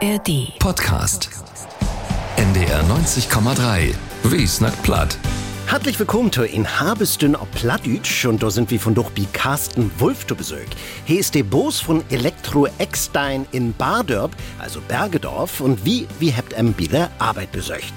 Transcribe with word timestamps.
ARD. 0.00 0.56
Podcast. 0.60 1.28
NDR 2.36 2.84
90,3. 2.84 3.94
Wie 4.24 4.46
snackt 4.46 4.80
platt? 4.84 5.18
Herzlich 5.66 5.98
willkommen 5.98 6.30
zu 6.30 6.44
in 6.44 6.66
Habestün 6.80 7.34
auf 7.34 7.50
Plattdütsch 7.50 8.24
und 8.24 8.40
da 8.42 8.48
sind 8.48 8.70
wir 8.70 8.78
von 8.78 8.94
durch 8.94 9.10
wie 9.16 9.26
Carsten 9.32 9.90
Wulff 9.98 10.24
zu 10.24 10.36
Besuch. 10.36 10.56
Hier 11.04 11.18
ist 11.18 11.34
der 11.34 11.42
Boss 11.42 11.80
von 11.80 12.04
Elektro 12.10 12.68
Eckstein 12.78 13.44
in 13.50 13.74
Bardörp, 13.74 14.30
also 14.60 14.80
Bergedorf 14.80 15.60
und 15.60 15.84
wie, 15.84 16.06
wie 16.20 16.32
habt 16.32 16.52
em 16.52 16.78
wieder 16.78 17.10
Arbeit 17.18 17.50
besucht. 17.50 17.92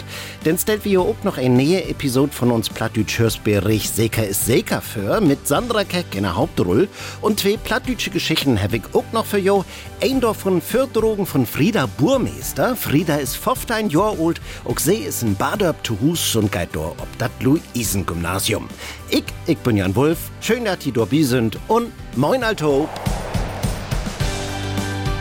Denn 0.46 0.58
stellt 0.58 0.86
wir 0.86 1.02
auch 1.02 1.23
noch 1.23 1.38
eine 1.38 1.50
nähe 1.50 1.88
Episode 1.88 2.32
von 2.32 2.50
uns 2.50 2.68
Plattdütsch 2.68 3.20
Hörsbericht 3.20 3.96
Seker 3.96 4.26
ist 4.26 4.46
Seker 4.46 4.82
für 4.82 5.21
mit 5.21 5.48
Sandra 5.48 5.84
Keck 5.84 6.16
in 6.16 6.23
der 6.23 6.36
Hauptrolle 6.36 6.88
und 7.21 7.40
zwei 7.40 7.58
plattdütsche 7.58 8.10
Geschichten 8.10 8.62
habe 8.62 8.77
ich 8.77 8.84
auch 8.94 9.04
noch 9.12 9.26
für 9.26 9.38
jo. 9.38 9.64
Ein 10.02 10.20
davon 10.20 10.59
Fördrogen 10.62 11.27
von 11.27 11.46
Frieda 11.46 11.85
Burmeister. 11.85 12.76
Frieda 12.76 13.18
ist 13.18 13.35
15 13.38 13.90
Jahre 13.90 14.18
alt, 14.20 14.41
auch 14.66 14.80
sie 14.80 14.96
ist 14.96 15.22
in 15.22 15.35
Bardörp 15.35 15.85
zu 15.85 15.99
Hus 16.02 16.35
und 16.35 16.52
geht 16.52 16.70
da 16.73 16.80
ob 16.80 17.18
dat 17.20 17.32
Luisen-Gymnasium. 17.41 18.68
Ich, 19.10 19.26
ich 19.46 19.58
bin 19.60 19.77
Jan 19.77 19.96
Wulff, 19.96 20.32
schön, 20.41 20.66
dass 20.66 20.84
ihr 20.88 20.94
dabei 20.94 21.21
sind 21.21 21.60
und 21.68 21.91
moin 22.16 22.44
Alto. 22.44 22.90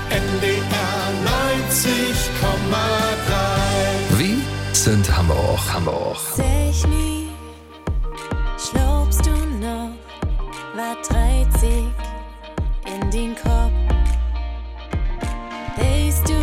NDR 0.08 0.60
90,3 1.68 3.39
Sind 4.84 5.14
Hamburg, 5.14 5.60
Hamburg. 5.74 6.16
Sag 6.36 6.88
nie, 6.88 7.28
schlobst 8.56 9.26
du 9.26 9.30
noch, 9.60 9.90
war 10.74 10.96
30 11.06 11.84
in 12.86 13.10
den 13.10 13.34
Kopf. 13.34 13.72
Weißt 15.76 16.26
du, 16.26 16.40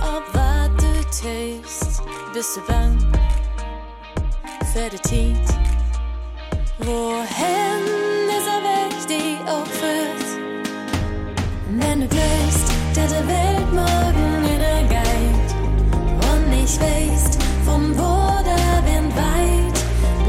ob 0.00 0.24
tust, 1.06 2.02
bist 2.34 2.56
du 2.56 2.60
bang 2.66 2.98
für 4.72 4.90
die 4.90 4.98
Tiet. 5.08 5.48
Wohin 6.78 7.84
ist 8.28 8.48
er 8.48 8.60
weg, 8.64 8.92
die 9.08 9.38
auch 9.48 9.66
führt? 9.66 10.42
Wenn 11.78 12.00
du 12.00 12.08
glaubst, 12.08 12.72
dass 12.96 13.12
der 13.12 13.28
Welt 13.28 13.48
der 13.72 13.84
Geist 13.84 13.97
und 16.68 16.80
nicht 16.80 16.80
weißt, 16.80 17.38
vom 17.64 17.96
Wind 17.96 19.16
weit, 19.16 19.78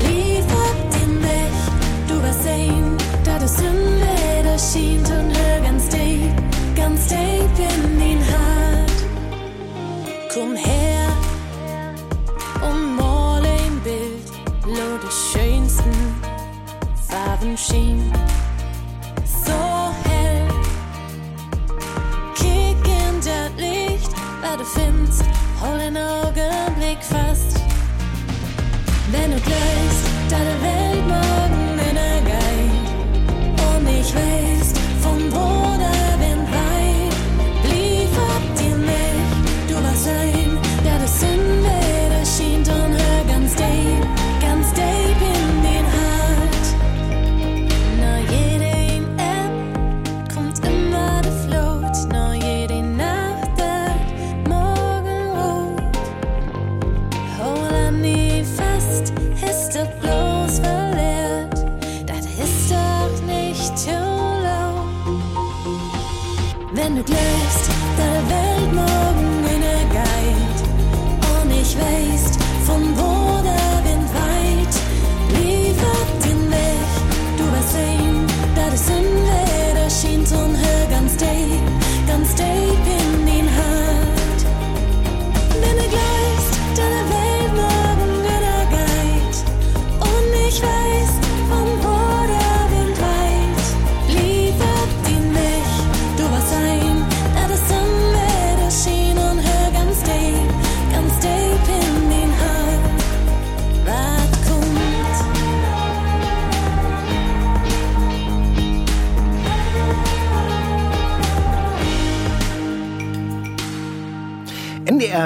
lief 0.07 0.45
ab 0.45 0.77
den 0.93 1.21
Weg, 1.21 1.53
du 2.07 2.21
warst 2.23 2.43
sehen, 2.43 2.97
da 3.23 3.39
das 3.39 3.57
Sünde 3.57 4.57
schien 4.57 4.99
und 4.99 5.37
hör 5.37 5.59
ganz 5.61 5.89
deep, 5.89 6.31
ganz 6.75 7.07
deep 7.07 7.57
in 7.57 7.99
den 7.99 8.19
Hart. 8.19 8.99
Komm 10.33 10.55
her 10.55 11.07
und 12.69 12.95
mal 12.95 13.41
ein 13.41 13.79
Bild, 13.83 14.31
lo 14.65 14.97
die 15.01 15.37
schönsten 15.37 15.91
Farben 17.07 17.57
schien. 17.57 18.18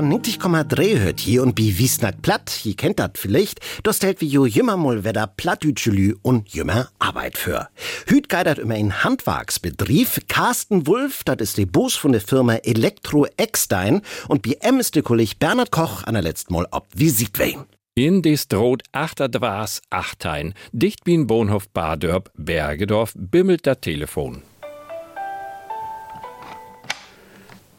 NDR 0.04 0.20
90,3 0.20 1.00
hört 1.00 1.20
hier 1.20 1.44
und 1.44 1.56
bi 1.56 1.78
Wiesnack 1.78 2.22
platt, 2.22 2.66
ihr 2.66 2.76
kennt 2.76 3.00
dat 3.00 3.18
vielleicht, 3.18 3.60
das 3.84 3.98
stellt 3.98 4.22
wie 4.22 4.28
jo 4.28 4.46
jümmer 4.46 4.78
mal 4.78 5.04
wieder 5.04 5.28
plattdütschelü 5.28 6.16
und 6.22 6.54
jümmer 6.54 6.90
Arbeit 7.00 7.38
für. 7.38 7.70
Hüt 8.08 8.30
geidert 8.30 8.60
immer 8.60 8.76
in 8.76 9.04
Handwerksbetrieb, 9.04 10.28
Carsten 10.28 10.88
Wulff, 10.88 11.24
dat 11.24 11.42
ist 11.42 11.58
der 11.58 11.66
Boss 11.66 11.96
von 11.96 12.12
der 12.12 12.22
Firma 12.22 12.56
Elektro 12.56 13.26
Eckstein 13.38 14.02
und 14.28 14.42
bi 14.42 14.58
em 14.62 14.80
ist 14.80 14.96
der 14.96 15.04
Kollege 15.04 15.36
Bernhard 15.40 15.72
Koch 15.72 16.04
an 16.04 16.16
der 16.16 16.24
letzten 16.24 16.54
Mal 16.54 16.68
ob 16.72 16.88
wie 16.94 17.10
sieht 17.10 17.40
wen. 17.40 17.64
In 17.96 18.22
des 18.22 18.48
droht 18.48 18.84
achter 18.92 19.30
Dwas 19.30 19.82
Achtein, 19.90 20.54
dicht 20.72 21.04
bin 21.04 21.28
Bohnhof 21.28 21.70
Badörp, 21.70 22.32
Bergedorf, 22.36 23.14
bimmelt 23.16 23.68
das 23.68 23.80
Telefon. 23.82 24.42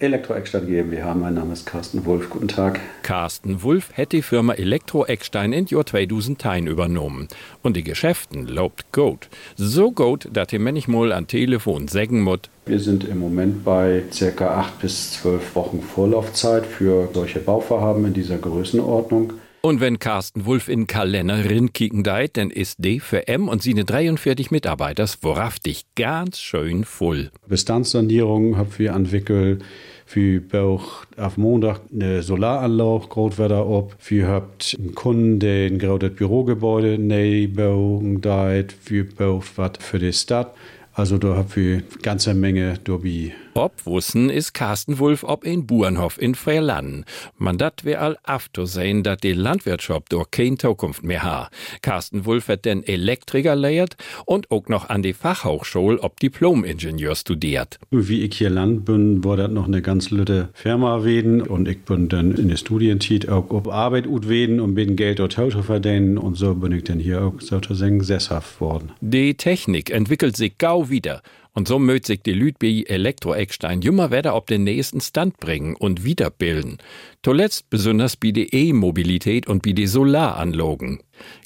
Elektro-Eckstadt 0.05 0.67
GmbH, 0.67 1.15
mein 1.15 1.35
Name 1.35 1.53
ist 1.53 1.67
Carsten 1.67 2.05
Wolf. 2.05 2.31
Guten 2.31 2.49
Tag. 2.49 2.81
Carsten 3.03 3.63
Wulff 3.63 3.91
hätte 3.95 4.17
die 4.17 4.23
Firma 4.23 4.53
Elektro 4.53 5.05
Eckstein 5.07 5.53
in 5.53 5.67
Jahr 5.67 5.87
2010 5.87 6.67
übernommen. 6.67 7.29
Und 7.63 7.77
die 7.77 7.83
Geschäften 7.83 8.47
lobt 8.47 8.93
gut. 8.93 9.29
So 9.57 9.91
gut, 9.91 10.29
dass 10.33 10.53
ihr 10.53 10.61
manchmal 10.61 11.13
an 11.13 11.27
Telefon 11.27 11.89
sagen 11.89 12.21
muss, 12.21 12.41
Wir 12.67 12.81
sind 12.81 13.05
im 13.05 13.19
Moment 13.19 13.65
bei 13.65 14.03
circa 14.13 14.59
acht 14.59 14.79
bis 14.81 15.13
zwölf 15.13 15.55
Wochen 15.55 15.81
Vorlaufzeit 15.81 16.67
für 16.67 17.09
solche 17.13 17.41
Bauvorhaben 17.41 18.05
in 18.05 18.13
dieser 18.13 18.39
Größenordnung. 18.39 19.33
Und 19.65 19.81
wenn 19.81 19.99
Carsten 19.99 20.45
Wulff 20.45 20.69
in 20.69 20.87
Kalender 20.87 21.49
rinkicken 21.49 22.05
deit, 22.05 22.37
dann 22.37 22.51
ist 22.51 22.85
D 22.85 23.01
für 23.01 23.29
M 23.29 23.49
und 23.49 23.63
seine 23.63 23.87
43 23.87 24.51
Mitarbeiters 24.51 25.23
wahrhaftig 25.23 25.87
ganz 25.97 26.39
schön 26.39 26.85
voll. 26.85 27.31
Bestandssanierung 27.49 28.59
haben 28.59 28.69
wir 28.77 28.93
entwickelt. 28.93 29.65
Wir 30.13 30.47
bauen 30.47 30.81
auf 31.17 31.37
Montag 31.37 31.81
eine 31.93 32.23
Solaranlage, 32.23 33.09
wieder 33.39 33.67
ab. 33.67 33.97
Wir 34.07 34.29
haben 34.29 34.47
einen 34.79 34.95
Kunden, 34.95 35.41
der 35.41 35.67
ein 35.67 35.79
gerade 35.79 36.11
Bürogebäude 36.11 36.99
neu 36.99 37.49
bauen. 37.49 38.23
Wir 38.23 39.09
bauen 39.15 39.43
was 39.57 39.73
für 39.81 39.99
die 39.99 40.13
Stadt. 40.13 40.55
Also 40.95 41.19
da 41.19 41.45
wir 41.55 41.75
eine 41.75 41.83
ganze 42.03 42.35
Menge 42.35 42.79
dabei. 42.85 43.33
Obwussen 43.55 44.31
ist 44.31 44.53
Carsten 44.53 44.99
Wulff 44.99 45.23
ob 45.23 45.45
in 45.45 45.67
Burenhof 45.67 46.21
in 46.21 46.35
Freerlann. 46.35 47.05
Man 47.39 47.57
dat 47.57 47.85
wär 47.85 48.01
all 48.01 48.17
afto 48.25 48.65
sehen, 48.65 49.05
dat 49.05 49.23
die 49.23 49.33
Landwirtschaft 49.33 50.13
durch 50.13 50.31
kein 50.33 50.59
Zukunft 50.59 51.05
mehr 51.05 51.23
ha. 51.23 51.51
Carsten 51.83 52.27
Wulff 52.27 52.49
hat 52.49 52.65
den 52.65 52.83
Elektriker 52.83 53.55
lehrt 53.55 53.97
und 54.25 54.51
auch 54.51 54.69
noch 54.69 54.89
an 54.89 55.03
die 55.03 55.13
Fachhochschule 55.13 56.01
ob 56.01 56.19
Diplom-Ingenieur 56.19 57.15
studiert. 57.15 57.79
Wie 57.91 58.23
ich 58.23 58.37
hier 58.37 58.51
land 58.51 58.85
bin, 58.85 59.23
war 59.25 59.37
das 59.37 59.51
noch 59.51 59.67
eine 59.67 59.83
ganz 59.83 60.11
lütte 60.11 60.49
Firma 60.53 61.05
weden 61.05 61.41
und 61.41 61.69
ich 61.69 61.83
bin 61.83 62.09
dann 62.09 62.33
in 62.33 62.49
der 62.49 62.57
Studienzeit 62.57 63.29
auch 63.29 63.51
auf 63.51 63.69
Arbeit 63.69 64.09
ut 64.09 64.29
weden 64.29 64.59
und 64.59 64.75
bin 64.75 64.97
Geld 64.97 65.21
dort 65.21 65.33
zu 65.33 65.63
verdienen 65.63 66.19
und 66.19 66.37
so 66.37 66.55
bin 66.55 66.73
ich 66.73 66.85
dann 66.85 66.99
hier 66.99 67.23
auch 67.23 67.41
sozusagen 67.41 68.03
sesshaft 68.03 68.61
worden. 68.61 68.91
Die 69.01 69.35
Technik 69.35 69.91
entwickelt 69.91 70.37
sich 70.37 70.59
gau 70.59 70.84
wieder. 70.91 71.23
Und 71.53 71.69
so 71.69 71.79
mögt 71.79 72.07
sich 72.07 72.23
die 72.23 72.33
Lüd 72.33 72.57
Elektro-Eckstein 72.63 73.81
immer 73.83 74.11
wieder 74.11 74.35
auf 74.35 74.47
den 74.47 74.65
nächsten 74.65 75.01
Stand 75.01 75.39
bringen 75.39 75.77
und 75.77 76.05
wiederbilden. 76.05 76.79
Zuletzt 77.23 77.71
besonders 77.71 78.17
bei 78.17 78.33
der 78.33 78.53
E-Mobilität 78.53 79.47
und 79.47 79.63
bei 79.63 79.73
den 79.73 79.87
Solaranlogen. 79.87 81.01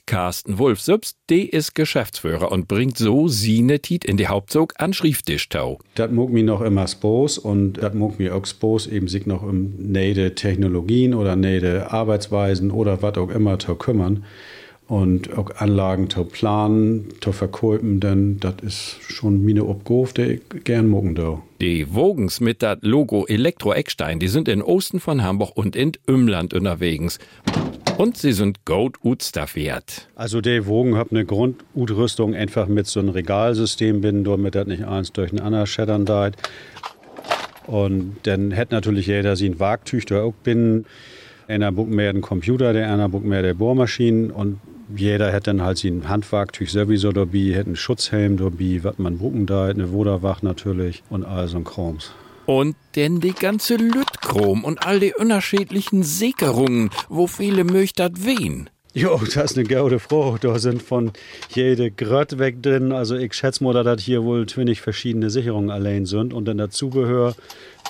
Carsten 0.06 0.58
Wolf 0.58 0.81
selbst, 0.81 1.19
der 1.29 1.52
ist 1.52 1.75
Geschäftsführer 1.75 2.50
und 2.50 2.69
bringt 2.69 2.96
so 2.96 3.29
sine 3.29 3.81
Tit 3.81 4.06
in 4.06 4.17
die 4.17 4.29
Hauptzug 4.29 4.73
an 4.79 4.94
Schrifttischtau. 4.94 5.79
Das 5.94 6.11
mag 6.11 6.31
mir 6.31 6.44
noch 6.44 6.62
immer 6.62 6.87
Spos 6.87 7.37
und 7.37 7.75
das 7.75 7.93
mag 7.93 8.19
mir 8.19 8.35
auch 8.35 8.46
Spos 8.46 8.87
eben 8.87 9.08
sich 9.08 9.26
noch 9.26 9.43
um 9.43 9.75
neide 9.76 10.35
Technologien 10.35 11.12
oder 11.12 11.37
neide 11.37 11.93
Arbeitsweisen 11.93 12.70
oder 12.70 13.02
was 13.02 13.19
auch 13.19 13.29
immer 13.29 13.58
zu 13.58 13.75
kümmern 13.75 14.25
und 14.88 15.37
auch 15.37 15.55
Anlagen 15.56 16.08
zu 16.08 16.25
planen, 16.25 17.08
zu 17.20 17.32
verkaufen, 17.32 18.00
denn 18.00 18.40
das 18.40 18.55
ist 18.62 18.96
schon 19.02 19.44
meine 19.44 19.67
Obgof, 19.67 20.14
der 20.14 20.31
ich 20.31 20.40
gern 20.64 20.88
mogen 20.88 21.14
da. 21.14 21.43
Die 21.61 21.94
Wogens 21.94 22.40
mit 22.40 22.62
dat 22.62 22.82
Logo 22.82 23.26
Elektro 23.26 23.75
Eckstein, 23.75 24.19
die 24.19 24.29
sind 24.29 24.49
in 24.49 24.62
Osten 24.62 24.99
von 24.99 25.23
Hamburg 25.23 25.52
und 25.55 25.76
in 25.76 25.93
Umland 26.06 26.55
unterwegs. 26.55 27.19
Und 27.99 28.17
sie 28.17 28.32
sind 28.32 28.64
gut 28.64 28.96
utstaffiert. 29.05 30.08
Also 30.14 30.40
die 30.40 30.67
Wogen 30.67 30.96
haben 30.96 31.14
eine 31.14 31.26
Grundutrüstung 31.26 32.35
einfach 32.35 32.67
mit 32.67 32.87
so 32.87 33.00
einem 33.00 33.11
Regalsystem 33.11 34.00
bin, 34.00 34.25
damit 34.25 34.55
das 34.55 34.69
nicht 34.69 34.85
eins 34.85 35.12
durch 35.12 35.32
ein 35.32 35.40
anderes 35.40 35.69
scheddern 35.69 36.06
deit. 36.06 36.37
Und 37.67 38.17
dann 38.23 38.52
hätte 38.52 38.75
natürlich 38.75 39.08
jeder 39.08 39.37
sie 39.37 39.50
ein 39.50 39.61
Wagtüch 39.61 40.06
da 40.06 40.23
auch 40.23 40.32
bin. 40.32 40.87
Einer 41.46 41.73
buckt 41.73 41.90
mehr 41.90 42.12
den 42.12 42.23
Computer, 42.23 42.73
der 42.73 42.90
einer 42.90 43.11
buckt 43.11 43.26
mehr 43.26 43.43
der 43.43 43.55
Bohrmaschinen 43.55 44.31
und 44.31 44.61
jeder 44.94 45.32
hätte 45.32 45.50
dann 45.50 45.62
halt 45.62 45.79
sein 45.79 46.08
Handwerktüch 46.08 46.73
sowieso 46.73 47.12
dabei, 47.12 47.52
hätte 47.52 47.67
einen 47.67 47.76
Schutzhelm 47.76 48.37
dabei, 48.37 48.81
was 48.82 48.99
man 48.99 49.19
bucken 49.19 49.46
da, 49.46 49.67
eine 49.67 49.93
Woderwach 49.93 50.43
natürlich 50.43 51.02
und 51.11 51.25
all 51.25 51.49
so 51.49 51.58
ein 51.58 51.64
Krams. 51.64 52.12
Und 52.46 52.76
denn 52.96 53.20
die 53.20 53.35
ganze 53.35 53.76
Lütchrom 53.76 54.64
und 54.64 54.87
all 54.87 55.00
die 55.00 55.12
unterschiedlichen 55.14 56.02
Sicherungen, 56.02 56.90
wo 57.08 57.26
viele 57.26 57.64
möchtet 57.64 58.25
wen. 58.25 58.70
Jo, 58.94 59.20
das 59.23 59.52
ist 59.52 59.58
eine 59.58 59.69
gute 59.69 59.99
Frage. 59.99 60.38
Da 60.40 60.58
sind 60.58 60.82
von 60.82 61.12
jede 61.55 61.90
Gröt 61.90 62.38
weg 62.38 62.62
drin. 62.62 62.90
Also 62.90 63.17
ich 63.17 63.35
schätze 63.35 63.62
mal, 63.62 63.75
dass 63.75 63.85
das 63.85 64.02
hier 64.02 64.25
wohl 64.25 64.46
20 64.46 64.81
verschiedene 64.81 65.29
Sicherungen 65.29 65.70
allein 65.70 66.06
sind. 66.06 66.32
Und 66.32 66.46
dann 66.46 66.56
dazugehör, 66.56 67.37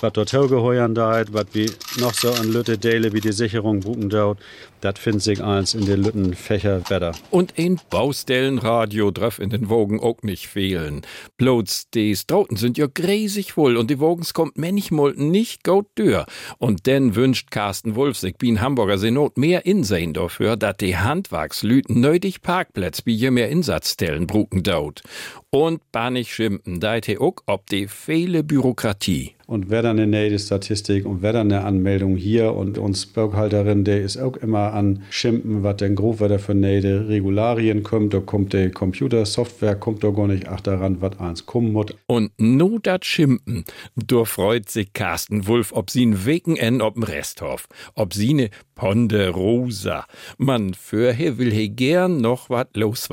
was 0.01 0.13
dort 0.13 0.31
geheuern 0.31 0.95
da, 0.95 1.23
was 1.31 1.45
wie 1.53 1.69
noch 1.99 2.13
so 2.13 2.31
an 2.31 2.51
Lütte 2.51 2.77
Dale 2.77 3.13
wie 3.13 3.21
die 3.21 3.31
Sicherung 3.31 3.81
buchen 3.81 4.09
dort, 4.09 4.39
das 4.81 4.97
findet 4.97 5.23
sich 5.23 5.43
eins 5.43 5.73
in 5.73 5.85
den 5.85 6.03
Lütten 6.03 6.33
Fächer 6.33 6.79
besser. 6.79 7.11
Und 7.31 7.55
ein 7.57 7.79
Baustellenradio 7.89 9.11
darf 9.11 9.39
in 9.39 9.49
den 9.49 9.69
Wogen 9.69 9.99
auch 9.99 10.21
nicht 10.21 10.47
fehlen. 10.47 11.01
Bloß 11.37 11.89
die 11.93 12.15
Strauten 12.15 12.55
sind 12.55 12.77
ja 12.77 12.87
gräsig 12.87 13.53
voll 13.53 13.75
und 13.75 13.89
die 13.89 13.99
Wogens 13.99 14.33
kommt 14.33 14.57
manchmal 14.57 15.13
nicht 15.13 15.63
gut 15.63 15.87
durch. 15.95 16.25
Und 16.59 16.85
denn 16.85 17.15
wünscht 17.15 17.51
Carsten 17.51 17.95
Wolf 17.95 18.17
sich 18.17 18.35
wie 18.39 18.49
in 18.49 18.61
Hamburger 18.61 18.97
Senat 18.97 19.37
mehr 19.37 19.65
Insehen 19.65 20.13
dafür, 20.13 20.55
dass 20.55 20.77
die 20.77 20.97
Handwerkslüten 20.97 21.99
nötig 21.99 22.41
Parkplätze 22.41 23.01
wie 23.05 23.15
je 23.15 23.31
mehr 23.31 23.49
Insatzstellen 23.49 24.27
bruken 24.27 24.63
daut. 24.63 25.01
Und 25.49 25.81
bannig 25.91 26.33
schimpfen, 26.33 26.79
da 26.79 26.99
auch 27.19 27.35
ob 27.47 27.67
die 27.67 27.87
fehle 27.87 28.43
Bürokratie 28.43 29.35
und 29.49 29.71
wer 29.71 29.81
dann 29.81 29.97
eine 29.97 30.05
nähe 30.05 30.37
Statistik 30.37 31.07
und 31.07 31.23
wer 31.23 31.33
dann 31.33 31.51
eine 31.51 31.65
Anmeldung 31.65 32.15
hier 32.15 32.53
und 32.53 32.77
uns 32.77 33.07
Berghalterin, 33.07 33.83
der 33.83 34.01
ist 34.01 34.17
auch 34.17 34.37
immer 34.37 34.73
an 34.73 35.01
Schimpen, 35.09 35.63
was 35.63 35.77
denn 35.77 35.95
grob 35.95 36.19
wer 36.19 36.37
für 36.37 36.53
nähe 36.53 37.09
Regularien 37.09 37.81
kommt, 37.81 38.13
da 38.13 38.19
kommt 38.19 38.53
die 38.53 38.69
Computersoftware, 38.69 39.75
kommt 39.75 40.03
da 40.03 40.11
gar 40.11 40.27
nicht 40.27 40.47
ach 40.47 40.61
daran, 40.61 41.01
was 41.01 41.19
eins 41.19 41.47
kommen 41.47 41.73
muss. 41.73 41.87
Und 42.05 42.31
nur 42.37 42.79
dat 42.79 43.05
Schimpen, 43.05 43.65
da 43.95 44.23
freut 44.23 44.69
sich 44.69 44.93
Carsten 44.93 45.47
Wulf, 45.47 45.71
ob 45.73 45.89
sie 45.89 46.03
n 46.03 46.25
Wegen 46.27 46.55
en 46.55 46.83
ob'm 46.83 47.07
Resthof, 47.07 47.67
ob 47.95 48.13
sie 48.13 48.35
ne 48.35 48.49
Ponderosa. 48.75 50.05
Man, 50.37 50.75
für 50.75 51.11
he 51.11 51.39
will 51.39 51.51
he 51.51 51.69
gern 51.69 52.21
noch 52.21 52.51
wat 52.51 52.77
los 52.77 53.09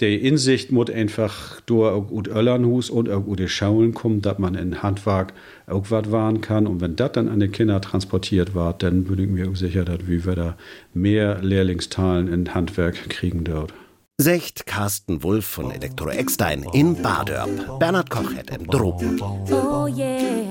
die 0.00 0.14
Insicht 0.14 0.70
muss 0.70 0.90
einfach 0.90 1.60
durch 1.62 1.92
auch 1.92 2.06
gut 2.06 2.28
Öllernhus 2.28 2.88
und 2.88 3.10
auch 3.10 3.22
gute 3.22 3.48
Schaulen 3.48 3.94
kommen, 3.94 4.22
dass 4.22 4.38
man 4.38 4.54
in 4.54 4.82
Handwerk 4.82 5.32
auch 5.66 5.86
was 5.90 6.12
wahren 6.12 6.40
kann. 6.40 6.66
Und 6.66 6.80
wenn 6.80 6.94
das 6.94 7.12
dann 7.12 7.28
an 7.28 7.40
die 7.40 7.48
Kinder 7.48 7.80
transportiert 7.80 8.54
wird, 8.54 8.82
dann 8.82 9.04
bin 9.04 9.18
ich 9.18 9.28
mir 9.28 9.50
auch 9.50 9.56
sicher, 9.56 9.84
dass 9.84 10.06
wir 10.06 10.34
da 10.34 10.56
mehr 10.94 11.42
Lehrlingstalen 11.42 12.28
in 12.28 12.54
Handwerk 12.54 13.08
kriegen 13.08 13.42
dort. 13.44 13.74
Secht 14.20 14.66
Carsten 14.66 15.22
Wulff 15.22 15.46
von 15.46 15.70
Elektro 15.70 16.08
Eckstein 16.08 16.66
in 16.72 17.00
Badörp. 17.00 17.78
Bernhard 17.78 18.10
Koch 18.10 18.34
hat 18.34 18.50
im 18.50 18.66
Drogen. 18.66 19.20
Oh 19.20 19.86
yeah. 19.86 20.48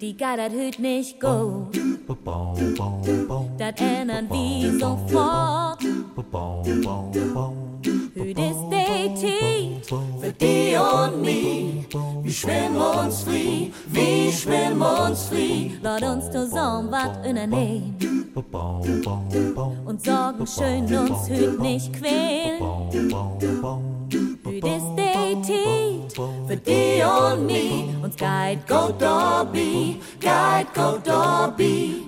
Die 0.00 0.14
das 0.14 0.52
hüt 0.52 0.78
nicht 0.78 1.18
gut. 1.20 1.74
Das 3.56 3.80
ändern 3.80 4.28
wir 4.30 4.78
sofort. 4.78 5.82
Hüt 8.14 8.38
ist 8.38 8.64
die 8.70 9.14
Tiet 9.14 9.86
für 9.86 10.32
die 10.32 10.76
und 10.76 11.22
mich. 11.22 11.86
Wir 12.22 12.32
schwimmen 12.32 12.76
uns 12.76 13.22
frei, 13.22 13.70
wir 13.86 14.32
schwimmen 14.32 14.82
uns 14.82 15.28
frei. 15.28 15.70
Lass 15.82 16.02
uns 16.02 16.30
zusammen 16.30 16.90
was 16.90 17.16
unternehmen. 17.26 17.96
Und 19.86 20.04
sorgen 20.04 20.46
schön 20.46 20.84
uns 20.94 21.28
hüt 21.28 21.58
nicht 21.60 21.92
quälen. 21.94 22.62
Hüt 24.44 24.64
ist 24.64 24.86
die 24.96 25.05
Tiet 26.56 26.64
für 26.64 26.70
die 26.70 27.02
und 27.02 27.46
mich. 27.46 28.02
Uns 28.02 28.16
geht 28.16 28.66
go 28.66 28.92
Dobby, 28.98 30.00
geht 30.20 30.74
go 30.74 30.98
Dobby. 31.04 32.06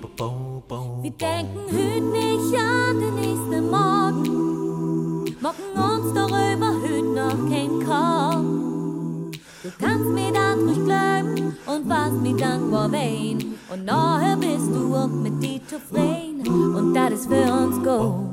Wir 1.01 1.11
denken 1.11 1.59
hüt 1.69 2.03
nicht 2.11 2.55
an 2.59 2.99
den 2.99 3.15
nächsten 3.15 3.69
Morgen. 3.69 5.35
Mocken 5.41 5.73
uns 5.73 6.13
darüber 6.13 6.73
hüt 6.81 7.05
noch 7.15 7.49
kein 7.49 7.85
Korn. 7.85 9.31
Du 9.63 9.69
kannst 9.79 10.09
mir 10.09 10.31
das 10.31 10.57
nicht 10.57 10.85
glauben 10.85 11.57
und 11.65 11.89
was 11.89 12.11
mir 12.11 12.35
dankbar 12.35 12.91
wein. 12.91 13.48
Und 13.71 13.85
nachher 13.85 14.35
bist 14.35 14.73
du 14.73 14.95
auch 14.95 15.07
mit 15.07 15.43
dir 15.43 15.61
zufrieden. 15.67 16.75
Und 16.75 16.93
das 16.93 17.13
ist 17.13 17.27
für 17.27 17.53
uns 17.53 17.77
gut. 17.77 18.29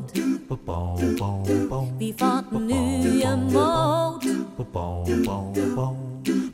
Wir 1.98 2.14
fanden 2.14 2.66
neue 2.66 3.36
Mut. 3.36 4.24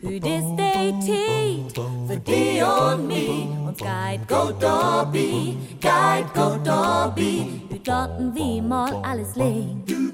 Hüt 0.00 0.26
ist 0.26 0.46
die 0.58 1.00
Tiet 1.00 1.80
für 2.08 2.16
die 2.16 2.62
und 2.62 3.06
mich. 3.06 3.46
Uns 3.66 3.78
geht 3.78 4.28
go 4.28 4.50
Dobby, 4.58 5.56
geht 5.80 6.34
go 6.34 6.56
Dobby. 6.64 7.62
Hüt 7.70 7.86
lotten 7.86 8.34
wie 8.34 8.60
mal 8.60 8.92
alles 9.02 9.36
legen. 9.36 10.12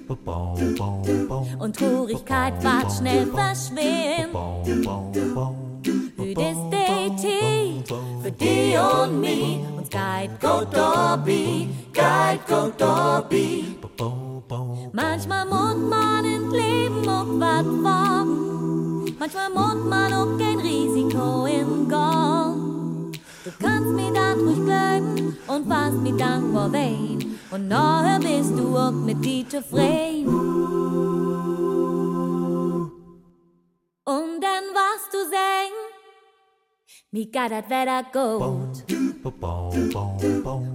Und 1.58 1.76
Traurigkeit 1.76 2.62
ward 2.62 2.92
schnell 2.92 3.26
verschwinden. 3.26 4.36
Hüt 6.16 6.38
ist 6.38 6.60
die 6.70 7.16
Tiet 7.16 7.94
für 8.28 8.32
die 8.32 8.76
und 8.76 9.20
mich. 9.20 9.60
Uns 9.76 9.88
geht 9.88 10.40
go 10.40 10.64
Dobby, 10.64 11.68
geht 11.92 12.46
go 12.46 12.70
Dobby. 12.76 13.76
Manchmal 14.92 15.44
muss 15.46 15.76
man 15.90 16.24
ins 16.24 16.52
Leben 16.52 17.08
auch 17.08 17.26
was 17.38 17.66
wagen. 17.84 19.16
Manchmal 19.18 19.50
muss 19.50 19.84
man 19.84 20.12
auch 20.12 20.38
kein 20.38 20.58
Risiko 20.58 21.46
im 21.46 21.88
Gang. 21.88 23.12
Du 23.44 23.50
kannst 23.60 23.90
mir 23.92 24.12
da 24.12 24.32
ruhig 24.32 24.64
bleiben 24.64 25.36
und 25.46 25.68
was 25.68 25.92
mir 25.92 26.16
dankbar 26.16 26.72
wein. 26.72 27.38
Und 27.50 27.68
nachher 27.68 28.18
bist 28.18 28.58
du 28.58 28.76
auch 28.76 28.92
mit 28.92 29.24
dir 29.24 29.48
zufrieden. 29.48 30.28
Und 34.04 34.40
dann 34.40 34.64
was 34.74 35.02
du 35.12 35.18
singen, 35.18 35.87
geht 37.10 37.50
das 37.50 37.70
Wetter 37.70 38.02
gut. 38.12 38.84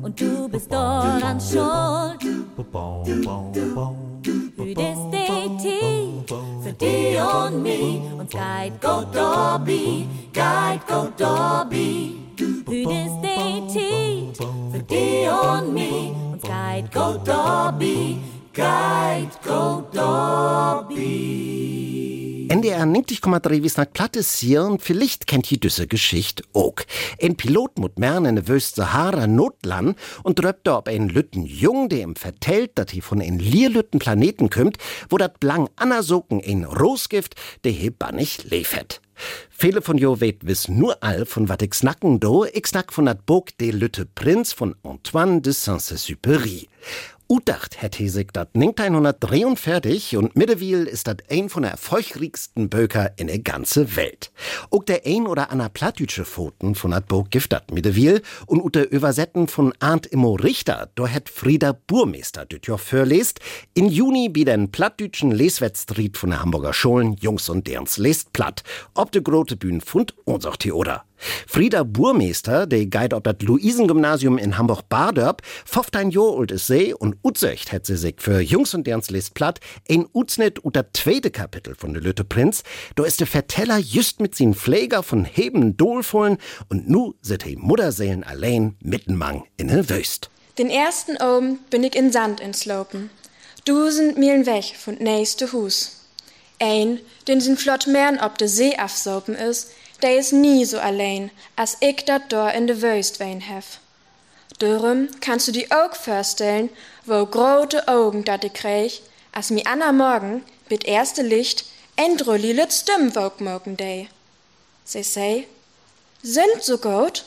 Und 0.01 0.19
du 0.19 0.49
bist 0.49 0.71
daran 0.71 1.39
schuld. 1.39 2.19
Tiet 5.61 6.33
für 6.63 6.73
die 6.73 7.17
und 7.19 7.61
mich. 7.61 8.01
Uns 8.17 8.31
geht 8.31 8.81
go 8.81 9.03
Dobby, 9.13 10.07
geht 10.33 10.87
go 10.87 11.07
Dobby. 11.15 12.17
Tiet 12.65 14.37
für 14.71 14.83
die 14.89 15.27
und 15.29 15.73
mich. 15.73 16.13
Uns 16.31 16.41
geht 16.41 16.91
go 16.91 17.13
Dobby, 17.23 18.17
geht 18.51 19.43
go 19.43 19.83
Dobby. 19.91 21.42
NDR 22.73 22.85
90,3 22.85 23.61
wies 23.61 23.77
nach 23.77 23.91
Plattes 23.91 24.39
hier 24.39 24.63
und 24.63 24.81
vielleicht 24.81 25.27
kennt 25.27 25.51
ihr 25.51 25.59
diese 25.59 25.85
Geschichte 25.85 26.43
auch. 26.53 26.75
Ein 27.21 27.35
Pilot 27.35 27.77
mut 27.77 27.99
mern 27.99 28.25
in 28.25 28.35
der 28.35 28.47
Wüste 28.47 28.81
Sahara 28.81 29.27
Notland 29.27 29.95
und 30.23 30.39
dröbt 30.39 30.67
ob 30.67 30.87
ein 30.87 31.09
Lütten 31.09 31.45
Jung, 31.45 31.87
der 31.89 32.01
ihm 32.01 32.15
vertellt, 32.15 32.71
dass 32.75 32.91
hij 32.91 33.01
von 33.01 33.21
ein 33.21 33.37
Lierlütten 33.37 33.99
Planeten 33.99 34.49
kümmt, 34.49 34.77
wo 35.09 35.17
dat 35.17 35.39
blang 35.39 35.69
Annasoken 35.75 36.41
ein 36.43 36.63
Rosgift, 36.63 37.35
der 37.63 37.73
hier 37.73 37.91
bannig 37.91 38.43
liefert. 38.49 39.01
Viele 39.49 39.81
von 39.81 39.97
jo 39.97 40.19
weet 40.19 40.45
wiss 40.45 40.67
nur 40.67 40.97
all 41.03 41.25
von 41.25 41.47
wat 41.47 41.61
ich 41.61 41.75
snacken 41.75 42.19
do, 42.19 42.45
ich 42.45 42.65
snack 42.65 42.91
von 42.91 43.05
dat 43.05 43.25
Burg 43.25 43.55
de 43.59 43.71
Lütte 43.71 44.05
Prinz 44.05 44.51
von 44.51 44.75
Antoine 44.83 45.41
de 45.41 45.53
Saint-Exupéry. 45.53 46.67
Udacht 47.29 47.81
hätt 47.81 47.95
he 47.95 48.09
sich 48.09 48.27
dat 48.33 48.49
1943 48.53 50.17
und 50.17 50.35
Mittewil 50.35 50.83
ist 50.83 51.07
dat 51.07 51.23
ein 51.29 51.47
von 51.47 51.63
der 51.63 51.71
erfolgreichsten 51.71 52.69
Böker 52.69 53.11
in 53.17 53.27
der 53.27 53.39
ganze 53.39 53.95
Welt. 53.95 54.31
Auch 54.71 54.83
der 54.83 55.05
ein 55.05 55.25
oder 55.27 55.49
ander 55.49 55.69
plattdütsche 55.69 56.25
Foten 56.25 56.75
von 56.75 56.91
dat 56.91 57.07
Burg 57.07 57.31
gift 57.31 57.53
dat 57.53 57.71
Mittewil 57.71 58.21
und 58.45 58.61
ut 58.61 58.75
der 58.75 58.91
Übersetten 58.91 59.47
von 59.47 59.73
Arndt 59.79 60.05
Immo 60.07 60.35
Richter, 60.35 60.89
do 60.95 61.07
hätt 61.07 61.29
Frieda 61.29 61.71
Burmeister 61.87 62.45
düt 62.45 62.67
jo 62.67 62.77
vorlest, 62.77 63.39
in 63.73 63.87
Juni 63.87 64.27
bi 64.27 64.43
den 64.43 64.71
plattdütschen 64.71 65.31
Leswettstreet 65.31 66.17
von 66.17 66.31
der 66.31 66.41
Hamburger 66.41 66.73
Schulen 66.73 67.13
Jungs 67.13 67.47
und 67.47 67.67
derns 67.67 67.97
lest 67.97 68.33
platt, 68.33 68.63
ob 68.95 69.11
de 69.11 69.21
grote 69.21 69.55
Bühn 69.55 69.79
fund 69.79 70.13
unser 70.25 70.51
Theoder. 70.53 71.05
Frieda 71.47 71.83
Burmeister, 71.83 72.67
de 72.67 72.85
Guide 72.85 73.15
ob 73.15 73.23
das 73.23 73.35
Luisengymnasium 73.41 74.37
in 74.37 74.57
Hamburg-Bardörp, 74.57 75.41
15 75.65 76.11
Jahre 76.11 76.39
alt 76.39 76.51
ist 76.51 76.67
sie 76.67 76.93
und 76.93 77.17
Utsecht 77.23 77.71
hat 77.71 77.85
sie 77.85 77.97
sich 77.97 78.15
für 78.17 78.39
Jungs 78.39 78.73
und 78.73 78.87
derns 78.87 79.09
lest 79.09 79.33
platt 79.33 79.59
ein 79.89 80.05
Utsnet 80.13 80.59
und 80.59 80.75
das 80.75 80.85
zweite 80.93 81.31
Kapitel 81.31 81.75
von 81.75 81.93
de 81.93 82.03
Lütte 82.03 82.23
Prinz. 82.23 82.63
Da 82.95 83.03
ist 83.03 83.19
der 83.19 83.27
Verteller 83.27 83.77
just 83.77 84.19
mit 84.19 84.35
sin 84.35 84.53
Pfleger 84.53 85.03
von 85.03 85.25
Heben 85.25 85.77
dolvollen 85.77 86.37
und 86.69 86.89
nu 86.89 87.13
sit 87.21 87.43
he 87.43 87.55
Mutterseelen 87.55 88.23
allein 88.23 88.75
mittenmang 88.81 89.45
in 89.57 89.67
den 89.67 89.89
Wüst. 89.89 90.29
Den 90.57 90.69
ersten 90.69 91.17
oben 91.17 91.59
bin 91.69 91.83
ich 91.83 91.95
in 91.95 92.11
Sand 92.11 92.39
inslopen. 92.39 93.09
Dusend 93.65 94.17
Meilen 94.17 94.45
weg 94.45 94.75
von 94.77 94.95
nächste 94.95 95.51
Hus. 95.51 96.01
Ein, 96.59 96.99
den 97.27 97.41
sin 97.41 97.57
flott 97.57 97.87
mern 97.87 98.19
ob 98.19 98.37
de 98.37 98.47
See 98.47 98.75
afsopen 98.75 99.35
is, 99.35 99.71
der 100.03 100.17
is 100.17 100.31
nie 100.31 100.65
so 100.65 100.79
allein, 100.79 101.31
als 101.55 101.77
ich 101.79 102.05
dat 102.05 102.31
dor 102.31 102.51
in 102.51 102.67
de 102.67 102.81
Wüst 102.81 103.19
wein 103.19 103.41
hef. 103.41 103.79
Dürüm 104.59 105.09
kannst 105.21 105.47
du 105.47 105.51
die 105.51 105.71
auch 105.71 105.95
vorstellen, 105.95 106.69
wo 107.05 107.25
grote 107.25 107.87
Augen 107.87 108.23
dat 108.23 108.43
ich 108.43 108.53
krieg, 108.53 109.01
als 109.31 109.49
mi 109.49 109.63
Anna 109.65 109.91
morgen 109.91 110.43
mit 110.69 110.83
erste 110.83 111.21
Licht 111.21 111.65
endrulli 111.95 112.51
lit 112.51 112.73
Stimm 112.73 113.15
wog 113.15 113.39
morgen 113.39 113.77
day. 113.77 114.09
Sie 114.83 115.03
sei, 115.03 115.47
sind 116.21 116.61
so 116.61 116.77
gut, 116.77 117.23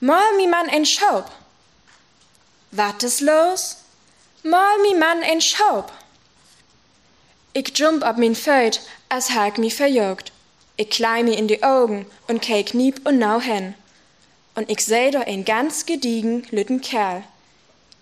mal 0.00 0.36
mi 0.36 0.46
Mann 0.46 0.68
en 0.68 0.84
Schaub. 0.84 1.30
Wat 2.70 3.02
is 3.02 3.20
los? 3.20 3.76
Mal 4.42 4.78
mi 4.82 4.94
Mann 4.94 5.22
en 5.22 5.40
Schaub. 5.40 5.90
Ich 7.52 7.72
jump 7.74 8.04
ab 8.04 8.16
min 8.18 8.36
Feut, 8.36 8.80
als 9.08 9.30
hag 9.30 9.56
mi 9.58 9.70
verjogt. 9.70 10.32
Ich 10.80 10.88
klei 10.88 11.22
mi 11.22 11.34
in 11.34 11.46
die 11.46 11.62
Augen 11.62 12.06
und 12.26 12.40
kijk 12.40 12.72
niep 12.72 13.06
und 13.06 13.18
nau 13.18 13.38
hen. 13.38 13.74
Und 14.54 14.70
ich 14.70 14.82
seh 14.82 15.10
da 15.10 15.20
ein 15.20 15.44
ganz 15.44 15.84
gediegen 15.84 16.46
lütten 16.52 16.80
Kerl. 16.80 17.22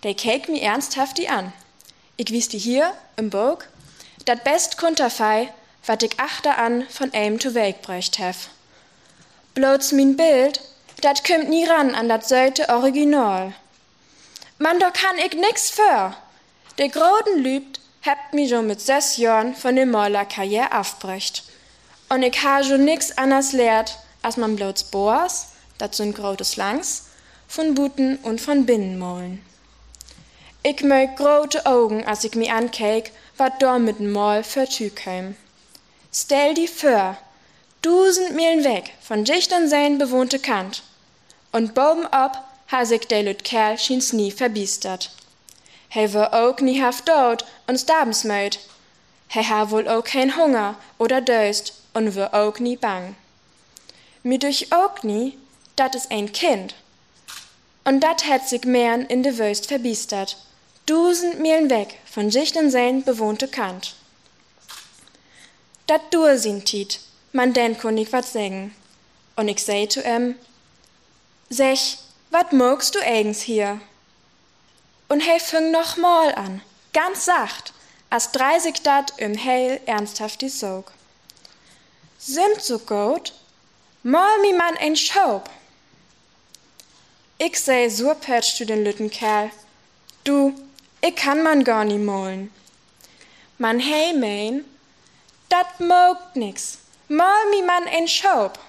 Der 0.03 0.13
kijk 0.13 0.47
mi 0.47 0.61
ernsthaft 0.61 1.17
die 1.17 1.27
an. 1.27 1.51
Ich 2.15 2.31
wies 2.31 2.47
die 2.47 2.57
hier 2.57 2.93
im 3.17 3.29
Burg, 3.29 3.67
dat 4.23 4.45
best 4.45 4.77
Kunterfei, 4.77 5.49
wat 5.85 6.03
ich 6.03 6.21
achter 6.21 6.57
an 6.57 6.85
von 6.89 7.13
aim 7.13 7.37
to 7.37 7.53
weg 7.53 7.81
bräucht 7.81 8.17
hef. 8.17 8.47
Bloß 9.55 9.91
min 9.91 10.15
Bild, 10.15 10.61
dat 11.01 11.25
kümmt 11.25 11.49
nie 11.49 11.65
ran 11.65 11.93
an 11.93 12.07
dat 12.07 12.25
Seite 12.29 12.69
Original. 12.69 13.51
Man, 14.57 14.79
da 14.79 14.89
kann 14.91 15.17
ich 15.17 15.33
nix 15.33 15.69
für. 15.69 16.15
Der 16.77 16.87
Groden 16.87 17.43
lübt, 17.43 17.81
hebt 17.99 18.33
mi 18.33 18.47
schon 18.47 18.67
mit 18.67 18.79
sechs 18.79 19.17
Jahren 19.17 19.53
von 19.53 19.75
der 19.75 19.85
Malerkarriere 19.85 20.79
aufbrecht. 20.79 21.43
Und 22.09 22.23
ich 22.23 22.43
ha 22.43 22.63
schon 22.63 22.85
nix 22.85 23.11
anders 23.11 23.51
lehrt, 23.53 23.99
als 24.23 24.37
man 24.37 24.55
bloß 24.55 24.85
Boas, 24.85 25.49
dat 25.77 25.93
sind 25.93 26.15
grotes 26.15 26.57
Langs, 26.57 27.05
von 27.47 27.75
Buten 27.75 28.17
und 28.23 28.41
von 28.41 28.65
Binnenmolen. 28.65 29.43
Ich 30.63 30.81
mög 30.81 31.15
grote 31.15 31.65
Augen, 31.67 32.05
als 32.05 32.23
ich 32.23 32.35
mi 32.35 32.49
ankek, 32.49 33.11
wat 33.37 33.61
dort 33.61 33.81
mit 33.81 33.99
dem 33.99 34.11
Maul 34.11 34.43
für 34.43 34.67
Tü. 34.67 34.91
Stell 36.11 36.53
die 36.55 36.67
vor, 36.67 37.17
dusend 37.81 38.35
Meilen 38.35 38.63
weg 38.63 38.91
von 39.01 39.23
Dichtern 39.23 39.69
sein 39.69 39.97
bewohnte 39.97 40.39
Kant. 40.39 40.83
Und 41.51 41.75
boben 41.75 42.07
ab 42.07 42.43
ha 42.71 42.85
sich 42.85 43.07
der 43.07 43.23
lüt 43.23 43.43
Kerl 43.43 43.77
schien's 43.77 44.13
nie 44.13 44.31
verbiestert. 44.31 45.11
He 45.89 46.13
war 46.13 46.33
auch 46.33 46.59
nie 46.59 46.81
haft 46.81 47.07
dort 47.07 47.45
und 47.67 47.79
stabensmöd. 47.79 48.59
He 49.27 49.43
ha 49.43 49.71
wohl 49.71 49.87
auch 49.87 50.03
kein 50.03 50.35
Hunger 50.35 50.75
oder 50.97 51.21
Döst 51.21 51.78
und 51.93 52.15
war 52.15 52.33
auch 52.33 52.59
nie 52.59 52.77
bang. 52.77 53.15
Mir 54.23 54.39
durch 54.39 54.71
auch 54.71 55.03
nie, 55.03 55.37
dat 55.75 55.95
is 55.95 56.09
ein 56.11 56.31
Kind. 56.31 56.75
Und 57.83 58.01
dat 58.01 58.27
hätt 58.27 58.47
sich 58.47 58.65
mehren 58.65 59.05
in 59.05 59.23
de 59.23 59.37
Wöst 59.37 59.67
verbiestert. 59.67 60.37
Dusend 60.85 61.39
Meilen 61.39 61.69
weg 61.69 61.97
von 62.05 62.29
Dichtern 62.29 62.69
sein 62.71 63.03
bewohnte 63.03 63.47
Kant. 63.47 63.95
Dat 65.87 66.01
dur 66.11 66.37
sin 66.37 66.65
tit, 66.65 66.99
man 67.31 67.53
denn 67.53 67.77
kun 67.77 67.97
ich 67.97 68.11
wat 68.11 68.25
sägen. 68.25 68.75
Und 69.35 69.47
ich 69.47 69.63
sei 69.63 69.85
zu 69.85 70.03
em, 70.03 70.35
Sech, 71.49 71.97
wat 72.29 72.53
mogst 72.53 72.93
du 72.93 72.99
eigens 72.99 73.41
hier? 73.41 73.79
Und 75.07 75.21
hey 75.21 75.39
fing 75.39 75.71
noch 75.71 75.97
mal 75.97 76.35
an, 76.35 76.61
ganz 76.93 77.25
sacht, 77.25 77.73
als 78.11 78.31
dreißig 78.31 78.81
dat 78.83 79.13
im 79.17 79.35
Heil 79.43 79.79
ernsthaft 79.85 80.41
die 80.41 80.49
Sog. 80.49 80.91
Sind 82.21 82.61
so 82.61 82.79
gut? 82.79 83.31
Mal 84.03 84.39
mi 84.41 84.51
man 84.51 84.75
ein 84.75 84.97
Schaub. 84.97 85.49
Ich 87.37 87.57
sei 87.57 87.87
so 87.87 88.13
pertsch 88.13 88.57
zu 88.57 88.65
den 88.65 88.83
lütten 88.83 89.09
Kerl. 89.09 89.51
Du, 90.25 90.53
ich 90.99 91.15
kann 91.15 91.41
man 91.43 91.63
gar 91.63 91.85
nie 91.85 91.97
molen. 91.97 92.51
Man 93.57 93.79
hey 93.79 94.13
mein, 94.13 94.65
dat 95.47 95.79
mogt 95.79 96.35
nix. 96.35 96.79
Mal 97.07 97.45
mi 97.51 97.61
man 97.61 97.87
ein 97.87 98.09
Schaub. 98.09 98.59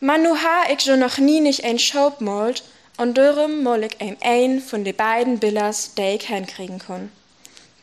Man 0.00 0.24
nu 0.24 0.34
ha 0.34 0.64
ich 0.68 0.80
schon 0.80 0.98
noch 0.98 1.18
nie 1.18 1.40
nicht 1.40 1.62
ein 1.62 1.78
Schaub 1.78 2.20
molt 2.20 2.64
und 2.96 3.16
dürrem 3.16 3.62
mol 3.62 3.84
ich 3.84 4.00
ein 4.00 4.16
ein 4.20 4.60
von 4.60 4.82
de 4.82 4.92
beiden 4.92 5.38
Billers, 5.38 5.94
de 5.94 6.16
ich 6.16 6.26
hinkriegen 6.26 6.80
kon. 6.80 7.12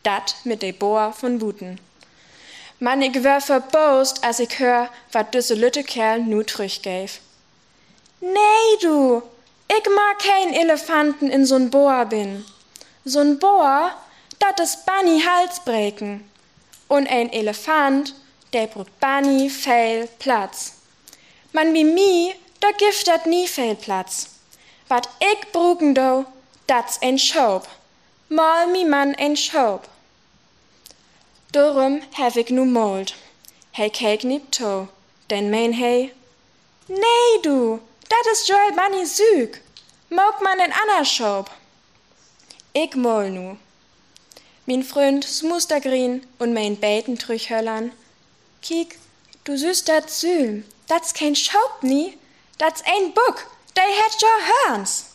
Dat 0.02 0.36
mit 0.44 0.60
de 0.60 0.72
Boa 0.72 1.12
von 1.12 1.38
Buten. 1.38 1.80
Man 2.82 3.00
ich 3.00 3.22
wär 3.22 3.40
verbost, 3.40 4.24
als 4.24 4.40
ich 4.40 4.58
hör, 4.58 4.88
wat 5.12 5.32
düsse 5.32 5.54
lütte 5.54 5.84
Kerl 5.84 6.18
nu 6.18 6.42
gäf. 6.42 7.20
Nee, 8.20 8.76
du, 8.80 9.22
ich 9.68 9.88
mag 9.88 10.18
kein 10.18 10.52
Elefanten 10.52 11.30
in 11.30 11.46
so'n 11.46 11.70
Boa 11.70 12.02
bin. 12.02 12.44
So'n 13.04 13.38
Boa, 13.38 13.92
dat 14.40 14.58
is 14.58 14.78
Bunny 14.84 15.20
Halsbreken. 15.20 16.28
Und 16.88 17.08
ein 17.08 17.32
Elefant, 17.32 18.16
der 18.52 18.66
braucht 18.66 18.98
Bunny 18.98 19.48
Fell 19.48 20.08
Platz. 20.18 20.72
Man 21.52 21.74
wie 21.74 21.84
mi, 21.84 22.34
da 22.58 22.72
gift 22.72 23.06
dat 23.06 23.26
nie 23.26 23.46
viel 23.46 23.76
Platz. 23.76 24.26
Wat 24.88 25.08
ich 25.20 25.52
brugen 25.52 25.94
do, 25.94 26.24
dat's 26.66 27.00
ein 27.00 27.20
Schaub. 27.20 27.68
Mal 28.28 28.66
mi 28.66 28.84
Mann 28.84 29.14
ein 29.14 29.36
Schaub. 29.36 29.86
Darum 31.52 32.00
hab 32.16 32.36
ich 32.36 32.48
nu 32.48 32.64
mold. 32.64 33.14
Hey 33.72 33.90
kijk 33.90 34.22
niet 34.22 34.52
to, 34.52 34.88
denn 35.28 35.50
mein 35.50 35.74
hey. 35.74 36.14
Nee 36.86 37.40
du, 37.42 37.78
dat 38.08 38.26
is 38.32 38.46
Joel 38.46 38.72
Bunny 38.72 39.04
Süg. 39.04 39.60
Mog 40.08 40.40
man 40.40 40.58
en 40.58 40.72
Anna 40.72 41.04
Schaub. 41.04 41.50
Ich 42.72 42.94
mol 42.94 43.28
nu. 43.30 43.56
Min 44.64 44.82
Freund 44.82 45.24
Smustergreen 45.24 46.26
und 46.38 46.54
mein 46.54 46.76
Beten 46.76 47.18
Trüchhöllern. 47.18 47.92
Kiek, 48.62 48.98
du 49.44 49.58
süß 49.58 49.84
dat 49.84 50.08
Sühl. 50.08 50.64
Dat's 50.88 51.12
kein 51.12 51.36
Schaub 51.36 51.82
nie, 51.82 52.16
dat's 52.56 52.82
ein 52.82 53.12
Buck, 53.12 53.46
dei 53.74 53.82
hätt 53.82 54.22
jo 54.22 54.28
Hörns. 54.68 55.06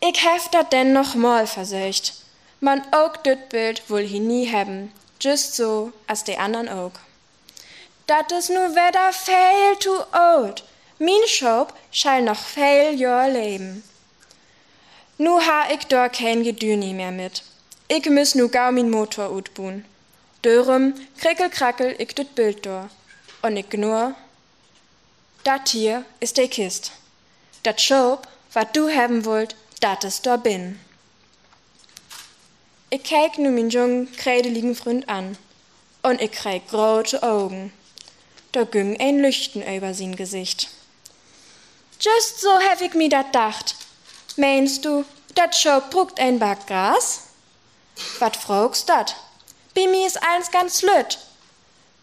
Ich 0.00 0.22
hef 0.22 0.48
dat 0.48 0.72
denn 0.74 0.92
noch 0.92 1.14
mal 1.14 1.46
versöcht. 1.46 2.12
Man 2.60 2.82
ook 2.92 3.24
düt 3.24 3.48
Bild 3.48 3.88
wohl 3.88 4.06
hi 4.06 4.20
nie 4.20 4.44
hebben, 4.44 4.92
just 5.18 5.54
so 5.54 5.92
as 6.06 6.24
de 6.24 6.38
andern 6.38 6.68
ook. 6.68 7.00
Dat 8.04 8.32
is 8.32 8.48
nu 8.48 8.74
weder 8.74 9.12
viel 9.12 9.76
to 9.78 10.04
old. 10.12 10.62
Min 10.96 11.26
Schaub 11.26 11.72
schall 11.90 12.22
noch 12.22 12.38
viel 12.38 12.98
Jahr 12.98 13.30
leben. 13.30 13.82
Nu 15.16 15.40
ha 15.40 15.70
ich 15.70 15.86
dor 15.86 16.08
kein 16.08 16.42
Gedüni 16.42 16.92
mehr 16.92 17.12
mit. 17.12 17.42
Ich 17.88 18.08
müss 18.10 18.34
nu 18.34 18.48
gau 18.48 18.72
min 18.72 18.90
Motor 18.90 19.30
utbun. 19.30 19.84
Dörum 20.42 20.94
krickel-krackel 21.18 21.94
ich 21.98 22.14
das 22.14 22.26
Bild 22.34 22.66
door. 22.66 22.90
Und 23.42 23.56
ich 23.56 23.72
nur, 23.72 24.14
dat 25.44 25.68
hier 25.68 26.04
ist 26.20 26.36
de 26.36 26.48
Kist. 26.48 26.92
Dat 27.62 27.80
Schob, 27.80 28.26
wat 28.52 28.74
du 28.76 28.90
haben 28.90 29.24
wollt, 29.24 29.54
dat 29.80 30.04
is 30.04 30.20
da 30.20 30.36
bin. 30.36 30.80
Ich 32.94 33.02
kijk 33.02 33.38
nu 33.38 33.50
min 33.50 33.70
jungen, 33.70 34.08
kredeligen 34.12 34.76
Freund 34.76 35.08
an. 35.08 35.36
Und 36.04 36.20
ich 36.20 36.30
krieg 36.30 36.68
große 36.68 37.24
Augen. 37.24 37.72
Da 38.52 38.62
ging 38.62 39.00
ein 39.00 39.18
Lüchten 39.18 39.62
über 39.62 39.92
sein 39.94 40.14
Gesicht. 40.14 40.68
Just 41.98 42.40
so 42.40 42.50
hab 42.50 42.80
ich 42.80 42.94
mi 42.94 43.08
dat 43.08 43.34
dacht. 43.34 43.74
Meinst 44.36 44.84
du, 44.84 45.04
dat 45.34 45.56
Schob 45.56 45.90
bruckt 45.90 46.20
ein 46.20 46.38
Gras? 46.38 47.22
Wat 48.20 48.36
fragst 48.36 48.88
dat? 48.88 49.16
Bei 49.74 49.88
mir 49.88 50.06
ist 50.06 50.22
alles 50.22 50.52
ganz 50.52 50.82
lütt. 50.82 51.18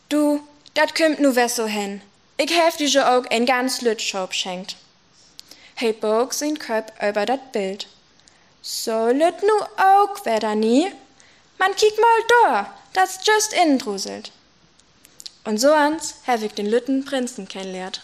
Du, 0.10 0.42
dat 0.74 0.94
kümmt 0.94 1.22
nu 1.22 1.32
so 1.48 1.68
hin. 1.68 2.02
Ich 2.36 2.52
helf 2.52 2.76
dir 2.76 3.10
auch 3.10 3.26
ein 3.30 3.46
ganz 3.46 3.80
lütt 3.80 4.02
Schob 4.02 4.34
schenkt. 4.34 4.76
Hey 5.74 5.94
bog 5.94 6.34
sein 6.34 6.60
Köp 6.60 6.92
über 7.02 7.26
dat 7.26 7.54
Bild. 7.54 7.88
So 8.62 9.08
lütt 9.08 9.42
nu 9.42 9.66
auch 9.78 10.24
wer 10.24 10.56
nie. 10.56 10.92
Man 11.58 11.76
kiek 11.76 11.98
mal 11.98 12.22
da, 12.30 12.74
das 12.94 13.20
just 13.26 13.54
innen 13.54 13.80
druselt. 13.80 14.32
Und 15.44 15.60
so 15.60 15.72
ans 15.74 16.16
hab 16.28 16.44
ich 16.44 16.54
den 16.54 16.68
lütten 16.68 17.04
Prinzen 17.04 17.48
kennenlernt. 17.48 18.02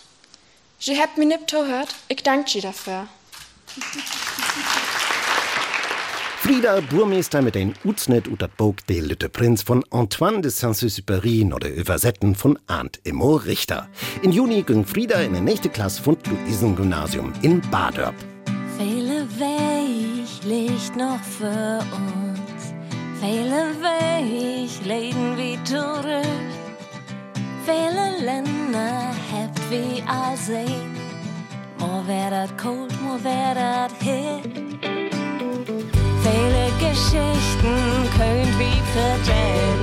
Sie 0.80 1.00
habt 1.00 1.18
mi 1.18 1.26
nip 1.26 1.52
hört, 1.52 1.96
ich 2.08 2.24
dank 2.24 2.50
sie 2.50 2.62
dafür. 2.62 3.08
Frieda 6.40 6.80
Burmeister 6.82 7.42
mit 7.42 7.56
den 7.56 7.76
Utsnet 7.84 8.28
ut 8.28 8.42
dat 8.42 8.56
Bog 8.58 8.86
de 8.88 9.02
Lütte 9.02 9.30
Prinz 9.30 9.64
von 9.64 9.84
Antoine 9.92 10.42
de 10.42 10.50
Saint-Exupéry 10.50 11.54
oder 11.54 11.70
Übersetten 11.70 12.36
von 12.36 12.58
Arndt 12.68 13.00
Immo 13.04 13.36
Richter. 13.36 13.90
In 14.22 14.32
Juni 14.32 14.64
ging 14.64 14.86
Frieda 14.86 15.20
in 15.22 15.34
die 15.34 15.42
nächste 15.42 15.70
Klasse 15.70 16.02
von 16.02 16.18
Luisen-Gymnasium 16.26 17.34
in 17.42 17.62
Badörp. 17.70 18.16
Liegt 20.48 20.96
noch 20.96 21.20
für 21.20 21.80
uns, 21.92 22.74
viele 23.20 23.76
Weg 23.84 24.86
leden 24.86 25.36
wie 25.36 25.62
zurück. 25.66 26.48
Viele 27.66 28.24
Länder 28.24 29.12
habt 29.30 29.60
wie 29.70 30.02
all 30.08 30.38
sehen, 30.38 30.96
mo 31.80 32.02
wär 32.08 32.30
dat 32.30 32.58
kalt, 32.58 32.94
mo 33.02 33.22
wär 33.22 33.56
dat 33.56 33.92
hit. 34.00 34.46
Viele 36.24 36.66
Geschichten 36.80 37.76
könnt 38.18 38.58
wie 38.58 38.82
vertellen. 38.96 39.82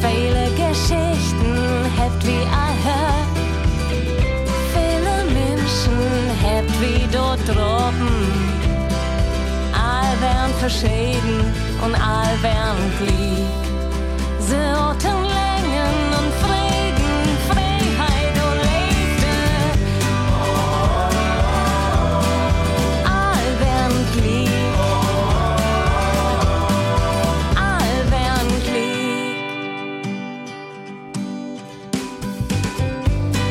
Viele 0.00 0.44
Geschichten 0.64 1.58
habt 1.98 2.24
wie 2.24 2.46
hört. 2.86 3.36
Viele 4.74 5.16
Menschen 5.34 6.30
habt 6.40 6.72
wie 6.80 7.04
dort 7.10 7.40
droben. 7.48 8.51
All 10.62 10.68
verschieden 10.70 11.40
und 11.84 11.94
all 11.94 12.40
werden 12.40 12.92
glied. 12.98 13.46
Sie 14.38 14.54
orten 14.54 15.22
Längen 15.38 15.96
und 16.18 16.30
Frieden, 16.40 17.14
Freiheit 17.48 18.36
und 18.46 18.58
Liebe. 18.68 19.34
All 23.04 23.48
werden 23.60 24.00
glied. 24.12 24.74
All 27.56 27.96
werden 28.12 28.52
glied. 28.68 29.38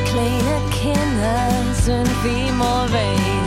Kleine 0.05 0.55
Kinder 0.79 1.41
sind 1.73 2.11
wie 2.23 2.51
Morwein. 2.51 3.41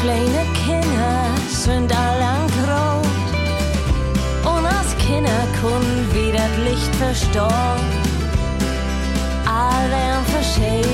Kleine 0.00 0.42
Kinder 0.64 1.16
sind 1.48 1.90
allang 1.92 2.13
das 6.94 7.08
Licht 7.08 7.30
verstorben. 7.34 8.04
All 9.46 9.90
werden 9.90 10.24
verschieden 10.26 10.93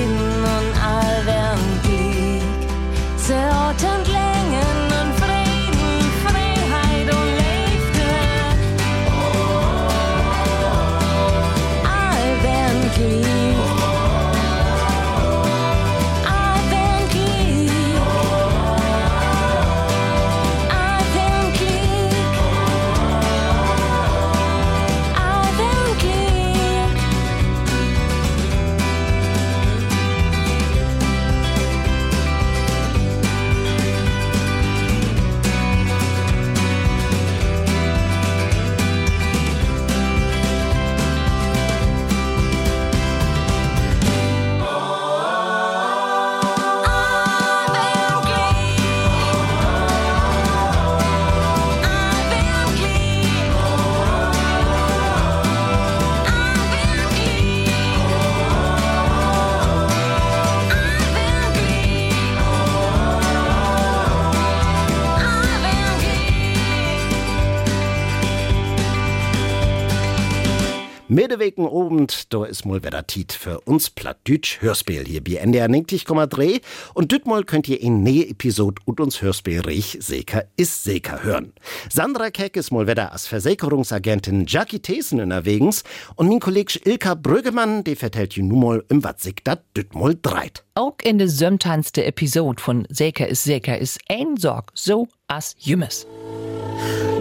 Middewegen 71.31 71.65
obend, 71.65 72.33
da 72.33 72.43
is 72.43 72.65
mol 72.65 72.83
wieder 72.83 73.07
Tiet 73.07 73.31
für 73.31 73.61
uns 73.61 73.89
Plattdütsch 73.89 74.59
Hörspiel 74.59 75.05
hier 75.05 75.23
bei 75.23 75.35
NDR 75.35 75.69
90,3 75.69 76.59
und 76.93 77.13
dütmol 77.13 77.45
könnt 77.45 77.69
ihr 77.69 77.79
in 77.79 78.03
nähe 78.03 78.27
Episode 78.27 78.81
und 78.83 78.99
uns 78.99 79.21
Hörspiel 79.21 79.61
Rich 79.61 79.97
Seker 80.01 80.43
is 80.57 80.83
Seker 80.83 81.23
hören. 81.23 81.53
Sandra 81.89 82.31
Keck 82.31 82.57
is 82.57 82.69
mol 82.69 82.85
wieder 82.85 83.13
als 83.13 83.27
Versicherungsagentin 83.27 84.43
Jackie 84.45 84.81
Thesen 84.81 85.21
unterwegs 85.21 85.85
und 86.17 86.27
mein 86.27 86.41
Kollege 86.41 86.77
Ilka 86.83 87.15
Brüggemann, 87.15 87.85
der 87.85 87.95
vertellt 87.95 88.33
you 88.33 88.43
numol 88.43 88.83
im 88.89 89.01
wat 89.01 89.21
sich 89.21 89.35
dat 89.41 89.63
dütmol 89.77 90.19
dreit. 90.21 90.65
Auch 90.73 90.97
in 91.01 91.17
der 91.17 91.29
sömtanste 91.29 92.03
Episode 92.03 92.61
von 92.61 92.85
Seker 92.89 93.29
is 93.29 93.45
Seker 93.45 93.77
ist 93.77 94.01
ein 94.09 94.35
Sorg 94.35 94.71
so 94.73 95.07
as 95.31 95.55
Jümmes. 95.59 96.05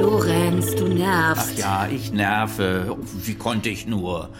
Lorenz, 0.00 0.74
du 0.74 0.88
nervst. 0.88 1.52
Ach 1.52 1.58
ja, 1.58 1.88
ich 1.88 2.10
nerve. 2.10 2.96
Wie 3.24 3.34
konnte 3.34 3.68
ich 3.68 3.86
nur? 3.86 4.30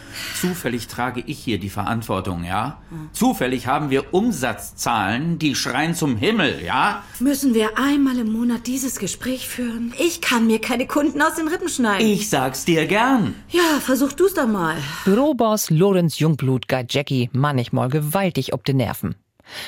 Zufällig 0.40 0.88
trage 0.88 1.22
ich 1.24 1.38
hier 1.38 1.58
die 1.58 1.68
Verantwortung, 1.68 2.42
ja? 2.44 2.80
Zufällig 3.12 3.66
haben 3.66 3.90
wir 3.90 4.12
Umsatzzahlen, 4.12 5.38
die 5.38 5.54
schreien 5.54 5.94
zum 5.94 6.16
Himmel, 6.16 6.62
ja? 6.64 7.04
Müssen 7.20 7.54
wir 7.54 7.78
einmal 7.78 8.18
im 8.18 8.32
Monat 8.32 8.66
dieses 8.66 8.98
Gespräch 8.98 9.46
führen? 9.46 9.94
Ich 9.98 10.20
kann 10.20 10.46
mir 10.46 10.60
keine 10.60 10.86
Kunden 10.86 11.22
aus 11.22 11.36
den 11.36 11.46
Rippen 11.46 11.68
schneiden. 11.68 12.06
Ich 12.06 12.28
sag's 12.28 12.64
dir 12.64 12.86
gern. 12.86 13.34
Ja, 13.50 13.78
versuch 13.80 14.12
du's 14.12 14.34
doch 14.34 14.48
mal. 14.48 14.76
Büroboss 15.04 15.70
Lorenz 15.70 16.18
Jungblut 16.18 16.66
geht 16.66 16.92
Jackie 16.92 17.30
manchmal 17.32 17.88
gewaltig 17.88 18.52
ob 18.52 18.64
de 18.64 18.74
Nerven. 18.74 19.14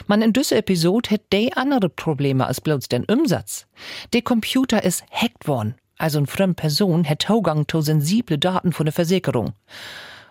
Man 0.06 0.22
in 0.22 0.32
düsse 0.32 0.56
Episode 0.56 1.10
hätt 1.10 1.32
de 1.32 1.52
andere 1.54 1.88
Probleme 1.88 2.46
als 2.46 2.60
bloß 2.60 2.88
den 2.88 3.04
Umsatz. 3.04 3.66
De 4.12 4.22
Computer 4.22 4.82
is 4.84 5.02
hackt 5.10 5.46
worden. 5.48 5.74
Also 5.98 6.18
ein 6.18 6.26
fremd 6.26 6.56
Person 6.56 7.04
hätt 7.04 7.22
Zugang 7.22 7.66
zu 7.68 7.80
sensible 7.80 8.38
Daten 8.38 8.72
von 8.72 8.86
der 8.86 8.92
Versicherung. 8.92 9.52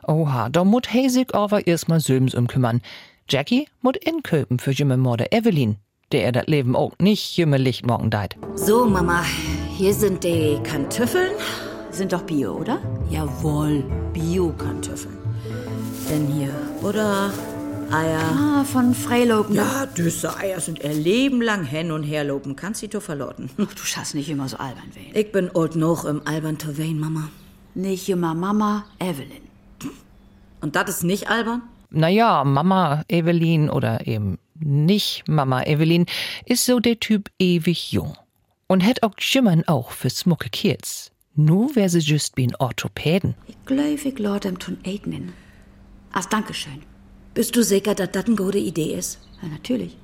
Oha, 0.08 0.50
da 0.50 0.64
mut 0.64 0.92
he 0.92 1.10
sich 1.10 1.34
aber 1.34 1.68
erstmal 1.68 2.00
söms 2.00 2.34
umkümmern. 2.34 2.82
Jackie 3.30 3.68
mut 3.82 3.98
inköpen 3.98 4.60
für 4.60 4.72
jümme 4.72 4.98
Morde 4.98 5.32
Evelyn, 5.32 5.78
der 6.12 6.26
er 6.26 6.32
dat 6.32 6.50
Leben 6.50 6.76
auch 6.76 6.94
nicht 7.00 7.38
jümme 7.38 7.58
Licht 7.58 7.86
morgen 7.86 8.10
deit. 8.10 8.36
So, 8.56 8.86
Mama, 8.86 9.24
hier 9.78 9.94
sind 9.94 10.24
die 10.24 10.60
Kartoffeln. 10.64 11.32
Sind 11.92 12.14
doch 12.14 12.24
Bio, 12.24 12.54
oder? 12.54 12.80
Jawohl, 13.10 13.84
Bio-Kartoffeln. 14.14 15.18
Denn 16.10 16.28
hier 16.28 16.50
Butter, 16.82 17.32
Eier. 17.94 18.20
Ah, 18.20 18.64
von 18.64 18.94
Freilopen. 18.94 19.56
Ja, 19.56 19.86
düsse 19.86 20.38
Eier 20.38 20.60
sind 20.60 20.80
er 20.80 20.94
Leben 20.94 21.42
lang 21.42 21.66
hin 21.66 21.92
und 21.92 22.04
her 22.04 22.24
lopen. 22.24 22.56
Kannst 22.56 22.80
sie 22.80 22.88
to 22.88 23.00
verloten. 23.00 23.50
Ach, 23.58 23.74
du 23.74 23.84
schaffst 23.84 24.16
nicht 24.16 24.30
immer 24.30 24.48
so 24.48 24.58
albern 24.58 24.96
werden. 24.96 25.12
Ich 25.14 25.32
bin 25.32 25.50
old 25.54 25.76
noch 25.76 26.06
im 26.06 26.26
albern 26.26 26.58
Tovain, 26.58 27.00
Mama. 27.00 27.30
Nicht 27.76 28.08
immer 28.10 28.34
Mama, 28.34 28.86
Evelyn. 29.00 29.44
Und 30.62 30.76
das 30.76 30.90
ist 30.90 31.04
nicht 31.04 31.30
albern? 31.30 31.64
Naja, 31.90 32.44
Mama 32.46 33.04
Evelyn 33.10 33.70
oder 33.70 34.08
eben 34.08 34.38
nicht 34.60 35.28
Mama 35.28 35.64
Evelyn 35.64 36.06
ist 36.46 36.66
so 36.66 36.80
der 36.80 37.00
Typ 37.00 37.30
ewig 37.40 37.92
jung. 37.92 38.16
Und 38.68 38.82
hätt 38.82 39.04
auch 39.04 39.16
Schimmern 39.18 39.64
auch 39.68 39.92
für 39.92 40.10
smucke 40.10 40.50
Kiels. 40.50 41.12
Nu 41.36 41.76
wär 41.76 41.90
sie 41.90 42.00
just 42.00 42.38
wie 42.38 42.48
ein 42.48 42.56
Orthopäden. 42.56 43.36
Ich 43.48 43.58
glaub, 43.66 44.06
ich 44.06 44.20
lord 44.20 44.46
em 44.46 44.60
tun 44.60 44.78
eignen. 44.86 45.34
Ach, 46.14 46.26
Dankeschön. 46.26 46.84
Bist 47.34 47.56
du 47.56 47.64
sicher, 47.64 47.96
dass 47.96 48.12
das 48.12 48.26
eine 48.26 48.36
gute 48.36 48.58
Idee 48.58 48.94
ist? 48.94 49.20
Ja, 49.42 49.48
natürlich. 49.48 49.96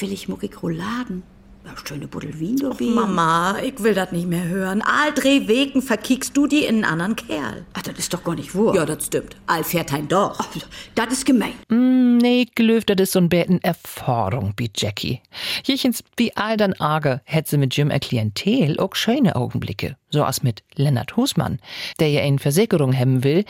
Will 0.00 0.12
ich 0.12 0.28
muckig 0.28 0.62
Rouladen? 0.62 1.24
Ja, 1.64 1.72
schöne 1.82 2.06
Buddel 2.06 2.38
Wien, 2.38 2.56
du 2.56 2.78
Wien. 2.78 2.94
Mama, 2.94 3.56
ich 3.60 3.82
will 3.82 3.94
das 3.94 4.12
nicht 4.12 4.28
mehr 4.28 4.46
hören. 4.46 4.80
All 4.82 5.12
drei 5.14 5.48
Wegen 5.48 5.82
verkiekst 5.82 6.36
du 6.36 6.46
die 6.46 6.64
in 6.64 6.76
einen 6.76 6.84
anderen 6.84 7.16
Kerl. 7.16 7.64
Ach, 7.72 7.82
das 7.82 7.98
ist 7.98 8.14
doch 8.14 8.22
gar 8.22 8.36
nicht 8.36 8.54
wahr. 8.54 8.74
Ja, 8.74 8.84
das 8.84 9.06
stimmt. 9.06 9.34
All 9.46 9.64
fährt 9.64 9.92
ein 9.92 10.06
doch. 10.06 10.36
Ach, 10.38 10.48
das 10.94 11.12
ist 11.12 11.26
gemein. 11.26 11.54
Mm, 11.70 12.18
nee, 12.18 12.46
gelöft, 12.54 12.90
das 12.90 13.00
ist 13.00 13.12
so 13.12 13.18
ein 13.18 13.30
Betten 13.30 13.60
Erfahrung, 13.64 14.52
wie 14.56 14.70
Jackie. 14.76 15.22
Jichens, 15.64 16.04
wie 16.16 16.36
all 16.36 16.56
dann 16.56 16.74
arge, 16.74 17.20
hätt 17.24 17.48
sie 17.48 17.56
mit 17.56 17.74
Jim 17.74 17.90
er 17.90 17.98
Klientel 17.98 18.78
auch 18.78 18.94
schöne 18.94 19.34
Augenblicke. 19.34 19.96
So 20.10 20.22
als 20.22 20.42
mit 20.42 20.62
Lennart 20.76 21.16
Husmann, 21.16 21.58
der 21.98 22.10
ja 22.10 22.22
eine 22.22 22.38
Versicherung 22.38 22.96
haben 22.96 23.24
will, 23.24 23.44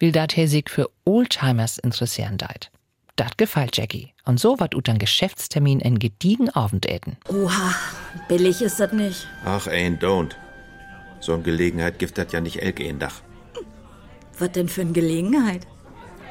will 0.00 0.12
dat 0.12 0.36
er 0.36 0.48
sich 0.48 0.68
für 0.68 0.88
Oldtimers 1.04 1.78
interessieren 1.78 2.36
deit. 2.38 2.70
Dat 3.16 3.36
gefällt 3.38 3.76
Jackie. 3.76 4.12
Und 4.24 4.40
so 4.40 4.58
wat 4.58 4.74
ut 4.74 4.88
an 4.88 4.98
Geschäftstermin 4.98 5.80
en 5.80 5.98
gediegen 5.98 6.48
Abendäten. 6.50 7.16
Oha, 7.28 7.74
billig 8.28 8.62
ist 8.62 8.80
das 8.80 8.92
nicht. 8.92 9.26
Ach, 9.44 9.66
ein 9.66 9.98
don't. 9.98 10.32
So 11.20 11.34
eine 11.34 11.42
Gelegenheit 11.42 11.98
gibt 11.98 12.16
das 12.16 12.32
ja 12.32 12.40
nicht 12.40 12.62
elke 12.62 12.82
in 12.84 12.98
Dach. 12.98 13.20
Was 14.38 14.52
denn 14.52 14.68
für 14.68 14.80
eine 14.80 14.92
Gelegenheit? 14.92 15.66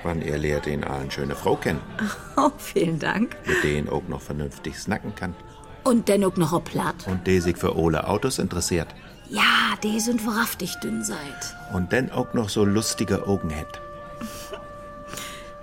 Wann 0.03 0.21
er 0.21 0.37
lehrt 0.39 0.65
den 0.65 0.83
eine 0.83 1.11
schöne 1.11 1.35
Frau 1.35 1.55
kennen, 1.57 1.81
Oh, 2.37 2.49
vielen 2.57 2.97
Dank. 2.99 3.35
mit 3.45 3.63
denen 3.63 3.89
auch 3.89 4.07
noch 4.07 4.21
vernünftig 4.21 4.77
snacken 4.79 5.13
kann. 5.13 5.35
Und 5.83 6.07
dennoch 6.07 6.37
noch 6.37 6.53
ein 6.53 6.63
Platt. 6.63 7.05
Und 7.07 7.27
der 7.27 7.41
sich 7.41 7.57
für 7.57 7.75
ole 7.77 8.07
Autos 8.07 8.39
interessiert. 8.39 8.87
Ja, 9.29 9.75
die 9.83 9.99
sind 9.99 10.25
wahrhaftig 10.25 10.75
dünn 10.75 11.03
seid. 11.03 11.55
Und 11.71 11.93
dann 11.93 12.11
auch 12.11 12.33
noch 12.33 12.49
so 12.49 12.65
lustige 12.65 13.27
Augen 13.27 13.55
hat. 13.55 13.79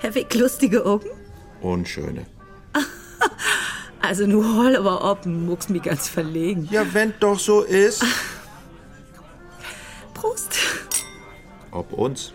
Hab 0.03 0.15
ich 0.15 0.33
lustige 0.35 0.87
Augen? 0.87 1.09
Und 1.61 1.89
schöne. 1.89 2.27
Also 4.03 4.25
nur 4.25 4.45
hol 4.55 4.77
aber 4.77 5.11
ob, 5.11 5.27
muckst 5.27 5.69
mich 5.69 5.83
ganz 5.83 6.09
verlegen. 6.09 6.69
Ja, 6.71 6.85
wenn 6.95 7.13
doch 7.19 7.41
so 7.41 7.63
ist. 7.63 8.05
Prost. 10.15 10.57
Ob 11.73 11.93
uns. 11.93 12.33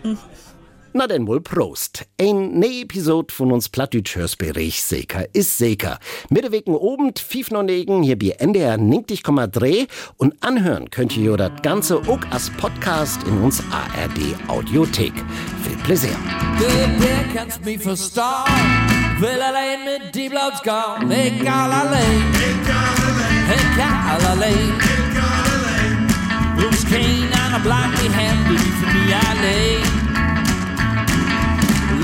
Na 0.94 1.08
denn 1.08 1.26
wohl 1.26 1.40
Prost. 1.40 2.06
Ein 2.20 2.60
ne 2.60 2.82
Episode 2.82 3.34
von 3.34 3.54
uns 3.54 3.70
Plattdütsch 3.70 4.18
Seker 4.18 5.26
ist 5.34 5.58
Seker. 5.58 6.00
Mittewegen 6.30 6.76
oben, 6.76 7.14
fief 7.16 7.50
noch 7.50 7.64
negen, 7.64 8.04
hier 8.04 8.20
bei 8.20 8.36
NDR 8.38 8.76
90,3 8.76 9.88
und 10.18 10.36
anhören 10.44 10.90
könnt 10.90 11.16
ihr 11.16 11.38
das 11.38 11.54
Ganze 11.62 11.96
auch 11.96 12.20
als 12.32 12.50
Podcast 12.50 13.24
in 13.24 13.42
uns 13.42 13.64
ARD 13.72 14.36
Audiothek. 14.50 15.14
Viel 15.64 15.78
Pläsier. 15.86 16.18
Der 16.60 17.24
kannst 17.34 17.64
mich 17.64 17.80
verstauen. 17.80 18.52
Will 19.20 19.42
allein 19.42 19.86
mit 19.86 20.14
die 20.14 20.28
Blauts 20.28 20.62
gehen. 20.62 21.10
Egal 21.10 21.72
allein. 21.72 22.22
Egal 23.48 24.26
allein. 24.26 24.74
Bloß 26.58 26.86
keiner 26.90 27.60
bleibt 27.64 27.98
die 28.04 28.12
Hände 28.12 28.50
wie 28.50 28.58
für 28.58 28.94
mich 28.94 29.16
allein. 29.16 29.82
Låt 29.82 29.96
oss 29.96 30.01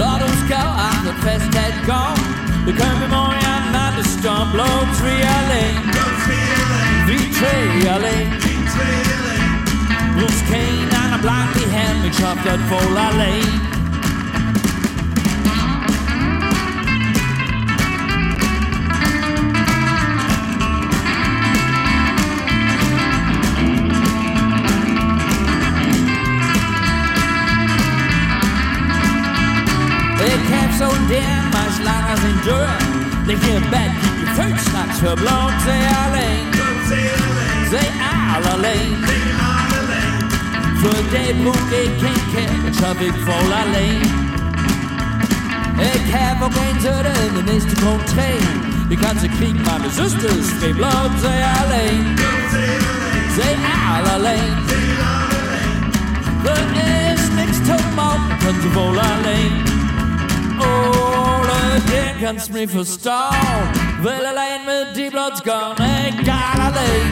Lord 0.01 0.21
skal 0.45 0.67
andre 0.89 1.13
fastsat 1.23 1.75
gård 1.89 2.19
Det 2.65 2.73
kan 2.81 2.95
vi 3.01 3.07
morgen 3.15 3.63
not 3.75 3.91
the 3.99 4.05
storm 4.15 4.47
Blow 4.51 4.77
tree 4.97 5.21
alley. 5.37 5.69
Victory 7.07 7.87
alley. 7.93 8.21
Bruce 10.17 10.43
Kane, 10.49 10.91
han 10.91 11.13
er 11.13 11.21
blank 11.21 11.55
i 11.55 11.69
hand 11.69 11.97
Med 12.03 12.13
chocolate 12.13 12.63
for 12.69 12.97
alley. 13.07 13.76
Heb 31.09 31.53
zo 31.53 31.83
der 31.83 31.83
maar 31.83 31.83
lang 31.83 32.09
als 32.09 32.19
een 32.19 32.39
deur. 32.43 32.69
Lig 33.25 33.45
je 33.45 33.51
in 33.51 33.69
bed, 33.69 33.91
keep 34.01 34.17
je 34.19 34.27
voet 34.35 34.59
straks 34.59 34.97
verbloot. 34.99 35.53
Zij 35.63 35.81
alleen, 36.05 36.47
zij 37.69 37.89
al 38.35 38.51
alleen. 38.51 38.95
Voor 40.81 41.03
die 41.11 41.33
boek 41.43 41.69
ik 41.69 41.91
geen 41.99 42.21
ken, 42.33 42.73
schaf 42.73 42.99
ik 42.99 43.13
vol 43.25 43.53
alleen. 43.53 44.01
Ik 45.77 46.05
heb 46.05 46.41
ook 46.41 46.55
een 46.55 46.81
zuiden 46.81 47.13
in 47.27 47.33
de 47.33 47.51
meeste 47.51 47.83
komt 47.83 48.07
twee. 48.07 48.39
Je 48.89 48.97
kan 48.97 49.19
ze 49.19 49.27
kriegen, 49.27 49.61
maar 49.61 49.81
de 49.81 49.91
zusters 49.91 50.47
verbloot. 50.59 51.11
Zij 51.21 51.43
alleen, 51.63 52.17
zij 53.35 53.55
al 53.95 54.11
alleen. 54.13 54.55
Er 56.43 57.13
is 57.13 57.21
niks 57.35 57.57
te 57.57 57.75
maken, 57.95 58.37
kan 58.37 58.61
ze 58.61 58.69
vol 58.71 58.99
alleen. 58.99 59.66
Ole, 60.59 61.81
der 61.91 62.25
kannst 62.25 62.51
mich 62.51 62.69
verstauen. 62.69 63.69
Will 64.01 64.25
allein 64.25 64.61
mit 64.65 64.95
die 64.97 65.09
Bloods 65.09 65.41
gone. 65.43 65.75
Egal 66.07 66.59
allein. 66.59 67.05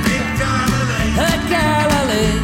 Egal 1.15 1.87
allein. 2.01 2.41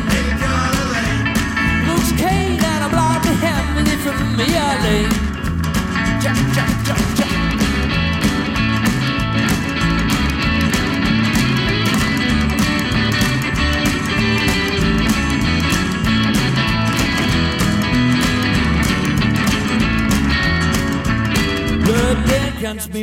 Bloß 1.86 2.10
keiner 2.18 2.90
bleibt 2.90 3.26
die 3.26 3.38
Hände 3.46 3.82
nicht 3.84 4.02
für 4.02 4.14
mich 4.36 4.56
allein. 4.56 5.10
Tja, 6.20 6.32
tja, 6.54 6.64
tja, 6.86 6.96
tja. 7.16 7.26
Der 7.26 7.26
kannst 7.26 7.31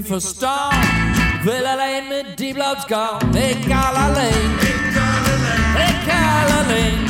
mich 0.00 0.06
verstauen. 0.06 0.74
Will 1.42 1.66
allein 1.66 2.08
mit 2.08 2.38
die 2.38 2.52
Bloods 2.52 2.86
gone. 2.86 3.18
Egal 3.34 3.96
allein. 3.96 4.50
Egal 5.74 6.46
allein. 6.60 7.06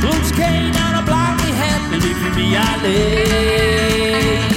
Bloß 0.00 0.32
keiner 0.36 1.02
bleibt 1.02 1.40
die 1.42 1.52
Hände 1.52 1.96
nicht 2.06 2.16
für 2.16 2.30
mich 2.38 2.58
allein. 2.58 4.55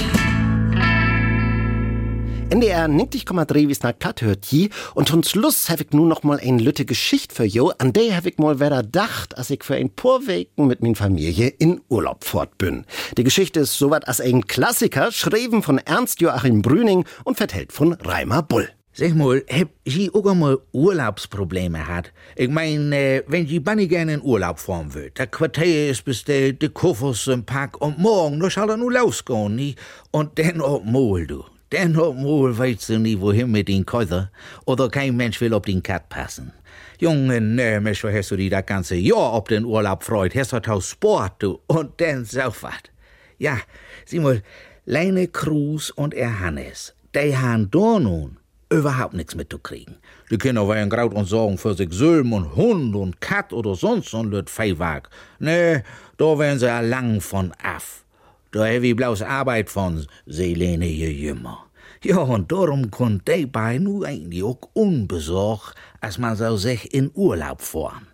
NDR 2.52 2.88
90,3 2.88 3.68
wie 3.68 3.78
nach 3.84 4.00
platt 4.00 4.24
hört 4.24 4.48
je 4.48 4.70
und 4.96 5.08
zum 5.08 5.22
Schluss 5.22 5.70
habe 5.70 5.84
ich 5.84 5.92
nun 5.92 6.08
noch 6.08 6.24
mal 6.24 6.40
ein 6.40 6.58
lütte 6.58 6.84
Geschicht 6.84 7.32
für 7.32 7.44
jo, 7.44 7.72
an 7.78 7.94
der 7.94 8.16
habe 8.16 8.30
ich 8.30 8.40
mal 8.40 8.60
wieder 8.60 8.82
dacht, 8.82 9.38
als 9.38 9.52
ich 9.52 9.64
für 9.64 9.76
ein 9.76 9.92
paar 9.92 10.22
Wochen 10.22 10.66
mit 10.68 10.82
min 10.82 10.96
Familie 10.96 11.50
in 11.60 11.80
Urlaub 11.90 12.24
fort 12.24 12.58
bin. 12.58 12.86
Die 13.18 13.24
Geschichte 13.24 13.60
ist 13.60 13.78
soweit 13.78 14.08
als 14.08 14.20
ein 14.20 14.48
Klassiker, 14.48 15.12
schrieben 15.12 15.62
von 15.62 15.78
Ernst 15.78 16.22
Joachim 16.22 16.64
Brüning 16.64 17.06
und 17.24 17.38
vertellt 17.38 17.72
von 17.72 17.94
Reimer 17.94 18.42
Bull. 18.42 18.68
Zeg 18.94 19.14
mal, 19.14 19.44
heb 19.46 19.70
je 19.84 20.14
ook 20.14 20.28
einmal 20.28 20.58
Urlaubsprobleme 20.72 21.88
hat? 21.88 22.12
Ich 22.36 22.50
mein, 22.50 22.92
äh, 22.92 23.22
wenn 23.28 23.46
je 23.46 23.60
banni 23.60 23.88
gerne 23.88 24.14
in 24.14 24.24
Urlaub 24.24 24.60
fahren 24.60 24.94
will, 24.96 25.12
der 25.12 25.28
Quartier 25.28 25.92
ist 25.92 26.04
bestellt, 26.04 26.64
die 26.64 26.70
Koffers 26.70 27.28
im 27.28 27.46
Pack 27.46 27.80
und 27.80 28.00
morgen, 28.00 28.40
da 28.40 28.50
soll 28.50 28.72
er 28.72 28.78
nur 28.78 28.92
losgehen, 28.92 29.56
nie? 29.56 29.76
Und 30.10 30.40
dann 30.40 30.62
ob 30.62 30.84
mal, 30.86 31.28
du. 31.28 31.46
Dann 31.70 31.98
ob 31.98 32.18
mal 32.18 32.58
weißt 32.58 32.90
du 32.90 33.00
nie, 33.00 33.20
wohin 33.20 33.52
mit 33.52 33.68
den 33.68 33.86
Käufer. 33.86 34.32
Oder 34.66 34.90
kein 34.90 35.16
Mensch 35.16 35.40
will 35.40 35.54
auf 35.54 35.64
den 35.64 35.84
Kat 35.84 36.10
passen. 36.10 36.52
Junge, 37.00 37.40
ne, 37.40 37.80
Mensch, 37.80 38.04
hast 38.04 38.32
du 38.32 38.36
die 38.36 38.50
das 38.50 38.66
ganze 38.66 38.96
Jahr 38.96 39.34
ob 39.34 39.50
den 39.50 39.66
Urlaub 39.66 40.04
freut? 40.04 40.36
Hast 40.36 40.54
du 40.54 40.82
Sport, 40.82 41.34
du. 41.44 41.60
Und 41.68 42.02
so 42.24 42.40
wat. 42.62 42.92
Ja, 43.38 43.58
sieh 44.06 44.20
mal, 44.20 44.42
Leine 44.86 45.28
Cruz 45.28 45.92
und 45.92 46.14
er 46.16 46.40
Hannes, 46.40 46.96
die 47.16 47.38
han 47.38 47.70
da 47.70 48.00
nun 48.00 48.38
überhaupt 48.70 49.14
nichts 49.14 49.36
mitzukriegen. 49.36 49.98
Die 50.32 50.38
Kinder 50.38 50.68
waren 50.68 50.90
graut 50.90 51.14
und 51.14 51.26
sorgen 51.26 51.58
für 51.58 51.74
sich 51.74 51.92
Sölm 51.92 52.34
und 52.34 52.56
Hund 52.56 52.96
und 52.96 53.22
Kat 53.22 53.54
oder 53.54 53.76
sonst 53.76 54.10
so 54.10 54.18
ein 54.18 54.32
Lüt 54.32 54.50
Feiwag. 54.50 55.10
Nee, 55.40 55.84
da 56.18 56.38
wären 56.38 56.60
sie 56.60 56.66
lang 56.66 57.22
von 57.22 57.54
af. 57.64 58.04
Da 58.52 58.66
hab 58.66 58.82
ich 58.82 58.96
bloß 58.96 59.22
Arbeit 59.22 59.70
von 59.70 60.06
Selene 60.26 60.88
jümmer. 60.88 61.66
Ja, 62.04 62.18
und 62.18 62.52
darum 62.52 62.90
konnt 62.90 63.28
die 63.28 63.46
bei 63.46 63.78
nu 63.78 64.04
eigentlich 64.04 64.44
auch 64.44 64.58
unbesorgt, 64.74 65.76
als 66.02 66.18
man 66.18 66.36
so 66.36 66.58
sich 66.58 66.92
in 66.92 67.12
Urlaub 67.14 67.62
fahren. 67.62 68.08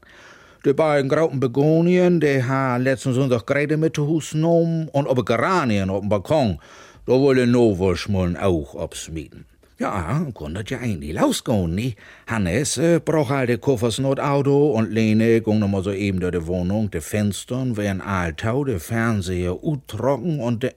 De 0.66 0.74
beiden 0.74 1.08
grauten 1.08 1.40
Begonien, 1.40 2.20
die 2.20 2.44
ha 2.44 2.76
letzten 2.76 3.14
Sonntag 3.14 3.46
gerade 3.46 3.78
mit 3.78 3.98
Hus 3.98 4.32
genommen 4.32 4.90
und 4.90 5.08
ob 5.08 5.26
Geranien 5.26 5.90
auf 5.90 6.02
dem 6.02 6.10
Balkon, 6.10 6.60
da 7.06 7.14
wollen 7.14 7.52
Novoschmullen 7.52 8.36
auch 8.36 8.76
absmieten. 8.76 9.46
Ja, 9.78 10.26
konnte 10.34 10.64
ja 10.68 10.80
eigentlich 10.80 11.20
losgehen, 11.20 11.76
nie? 11.76 11.96
Hannes 12.28 12.78
äh, 12.78 13.02
braucht 13.04 13.30
halt 13.30 13.50
de 13.50 13.58
Koffers 13.58 14.00
not 14.00 14.22
Auto 14.22 14.72
und 14.72 14.90
Lene 14.92 15.42
ging 15.42 15.60
noch 15.60 15.68
mal 15.68 15.84
so 15.84 15.92
eben 15.92 16.22
durch 16.22 16.32
die 16.32 16.48
Wohnung, 16.48 16.90
de 16.92 17.02
Fenstern 17.02 17.76
wären 17.76 18.00
altau, 18.00 18.64
de 18.64 18.80
Fernseher 18.80 19.62
utrocken 19.62 20.40
und 20.40 20.64
de... 20.64 20.72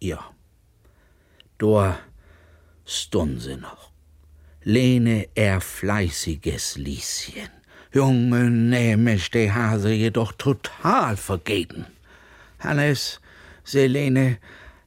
Ja. 0.00 0.20
Da 1.58 1.98
stund 2.84 3.42
sie 3.42 3.56
noch. 3.56 3.90
Lene, 4.62 5.26
er 5.34 5.60
fleißiges 5.60 6.76
Lieschen. 6.76 7.50
Junge, 7.92 8.50
nämlich, 8.50 9.30
de 9.30 9.50
Hase 9.50 9.90
jedoch 9.90 10.32
total 10.32 11.16
vergeten. 11.16 11.86
Hannes, 12.60 13.20
Selene, 13.64 14.38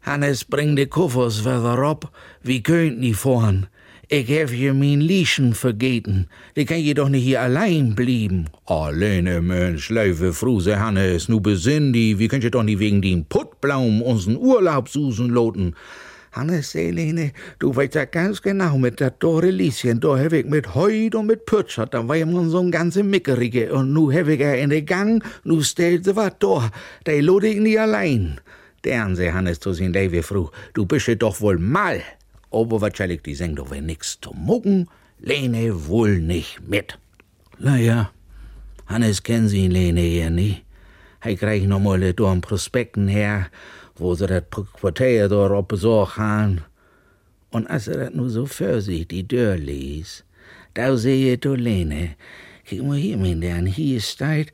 Hannes, 0.07 0.45
bring 0.45 0.77
de 0.77 0.85
Koffers 0.85 1.41
wieder 1.41 1.79
ab, 1.79 2.09
wie 2.41 2.63
könnt 2.63 2.99
nie 2.99 3.13
vorn. 3.13 3.67
Ich 4.07 4.29
hab 4.29 4.53
je 4.53 4.71
min 4.71 5.01
Lieschen 5.01 5.53
vergeten, 5.53 6.29
die 6.55 6.63
kann 6.63 6.79
je 6.79 6.93
doch 6.93 7.09
nicht 7.09 7.25
hier 7.25 7.41
allein 7.41 7.93
blieben. 7.93 8.45
Alleine, 8.67 9.41
Mensch, 9.41 9.89
leife 9.89 10.31
Fruse 10.31 10.79
Hannes, 10.79 11.27
nu 11.27 11.41
besinn 11.41 11.91
die, 11.91 12.17
wie 12.19 12.29
könnt 12.29 12.45
ihr 12.45 12.51
doch 12.51 12.63
nicht 12.63 12.79
wegen 12.79 13.01
dem 13.01 13.25
Puttblaum 13.25 14.01
unseren 14.01 14.37
Urlaub 14.37 14.87
susen 14.87 15.27
loten. 15.27 15.75
Hannes, 16.31 16.71
Selene, 16.71 17.33
du 17.59 17.75
weißt 17.75 17.95
ja 17.95 18.05
ganz 18.05 18.41
genau, 18.41 18.77
mit 18.77 19.01
der 19.01 19.11
Dore 19.11 19.49
Lieschen, 19.49 19.99
da 19.99 20.17
hab 20.17 20.31
ich 20.31 20.45
mit 20.45 20.73
Heut 20.73 21.15
und 21.15 21.27
mit 21.27 21.45
Pütschert, 21.45 21.93
da 21.93 22.07
war 22.07 22.15
immer 22.15 22.47
so 22.47 22.59
ein 22.59 22.71
ganze 22.71 23.03
Mickerige, 23.03 23.73
und 23.73 23.91
nu 23.91 24.09
hab 24.13 24.29
ich 24.29 24.39
er 24.39 24.57
in 24.57 24.69
den 24.69 24.85
Gang, 24.85 25.21
nu 25.43 25.61
stellt 25.61 26.05
sie 26.05 26.15
wat 26.15 26.41
da, 26.41 26.71
der 27.05 27.21
lode 27.21 27.49
ich 27.49 27.59
nie 27.59 27.77
allein. 27.77 28.39
Dern, 28.83 29.15
se 29.15 29.33
Hannes 29.33 29.59
zu 29.59 29.73
sin 29.73 29.93
Lewe 29.93 30.23
fru, 30.23 30.49
du 30.73 30.85
bist 30.85 31.09
doch 31.19 31.41
wohl 31.41 31.57
mal. 31.57 32.01
Aber 32.51 32.81
wahrscheinlich 32.81 33.21
die 33.21 33.35
seng 33.35 33.55
doch 33.55 33.71
wenn 33.71 33.85
nix 33.85 34.19
zu 34.21 34.31
mucken, 34.33 34.87
Lene 35.19 35.87
wohl 35.87 36.19
nicht 36.19 36.61
mit. 36.67 36.97
Na 37.59 37.77
ja, 37.77 38.11
Hannes 38.85 39.23
kennen 39.23 39.49
Sie 39.49 39.67
Lene 39.67 40.05
ja 40.05 40.29
nie. 40.29 40.63
He 41.23 41.35
krieg 41.35 41.67
noch 41.67 41.79
mal 41.79 42.13
dorn 42.13 42.41
Prospekten 42.41 43.07
her, 43.07 43.47
wo 43.95 44.15
sie 44.15 44.27
dat 44.27 44.51
Quartier 44.51 45.27
dort 45.27 45.51
op 45.51 45.71
han. 46.17 46.61
Und 47.49 47.67
als 47.67 47.87
er 47.87 47.97
dat 47.97 48.15
nu 48.15 48.29
so 48.29 48.45
für 48.45 48.81
sich 48.81 49.07
die 49.07 49.27
Tür 49.27 49.57
ließ, 49.57 50.23
da 50.73 50.95
sehe 50.95 51.37
du 51.37 51.55
Lene, 51.55 52.15
guck 52.69 52.83
mal 52.83 52.97
hier, 52.97 53.17
mein 53.17 53.41
Dern, 53.41 53.65
hier 53.65 53.99
steht, 53.99 54.51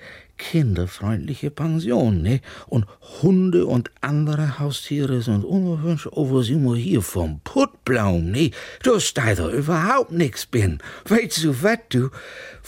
kinderfreundliche 0.51 1.51
Pension, 1.51 2.21
ne? 2.21 2.41
Und 2.67 2.85
Hunde 3.21 3.65
und 3.65 3.91
andere 4.01 4.59
Haustiere 4.59 5.21
sind 5.21 5.45
unerwünscht, 5.45 6.07
aber 6.13 6.43
sie 6.43 6.55
mal 6.55 6.75
hier 6.75 7.01
vom 7.01 7.39
Puttblaum, 7.43 8.29
ne? 8.29 8.51
Du 8.83 8.99
steht 8.99 9.39
doch 9.39 9.51
überhaupt 9.51 10.11
nix 10.11 10.45
bin. 10.45 10.79
Weißt 11.07 11.43
du 11.43 11.63
wat, 11.63 11.93
du? 11.93 12.09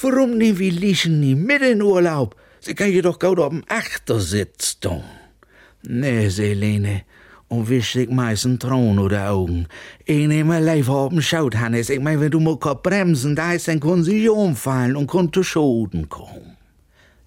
Warum 0.01 0.37
nehmen 0.37 0.59
wir 0.59 0.71
Lieschen 0.71 1.19
nie 1.19 1.35
mit 1.35 1.61
in 1.61 1.81
Urlaub? 1.81 2.35
Sie 2.61 2.73
kann 2.73 2.91
jedoch 2.91 3.19
gut 3.19 3.39
auf 3.39 3.49
dem 3.49 3.63
Achtersitz 3.67 4.79
tun. 4.79 5.03
Nee, 5.83 6.29
Selene, 6.29 7.03
und 7.49 7.69
wisch 7.69 7.93
sich 7.93 8.09
meisten 8.09 8.57
Thron 8.57 8.99
oder 8.99 9.29
Augen. 9.29 9.67
Ich 10.05 10.27
nehme 10.27 10.59
live 10.59 10.89
auf 10.89 11.09
dem 11.09 11.21
Schaut, 11.21 11.57
Hannes. 11.57 11.89
Ich 11.89 11.99
mein, 11.99 12.19
wenn 12.21 12.31
du 12.31 12.39
mal 12.39 12.55
bremsen, 12.55 13.35
da 13.35 13.53
ist, 13.53 13.67
dann 13.67 13.81
können 13.81 14.03
sie 14.03 14.29
umfallen 14.29 14.95
und 14.95 15.35
zu 15.35 15.43
Schoden 15.43 16.07
kommen. 16.09 16.54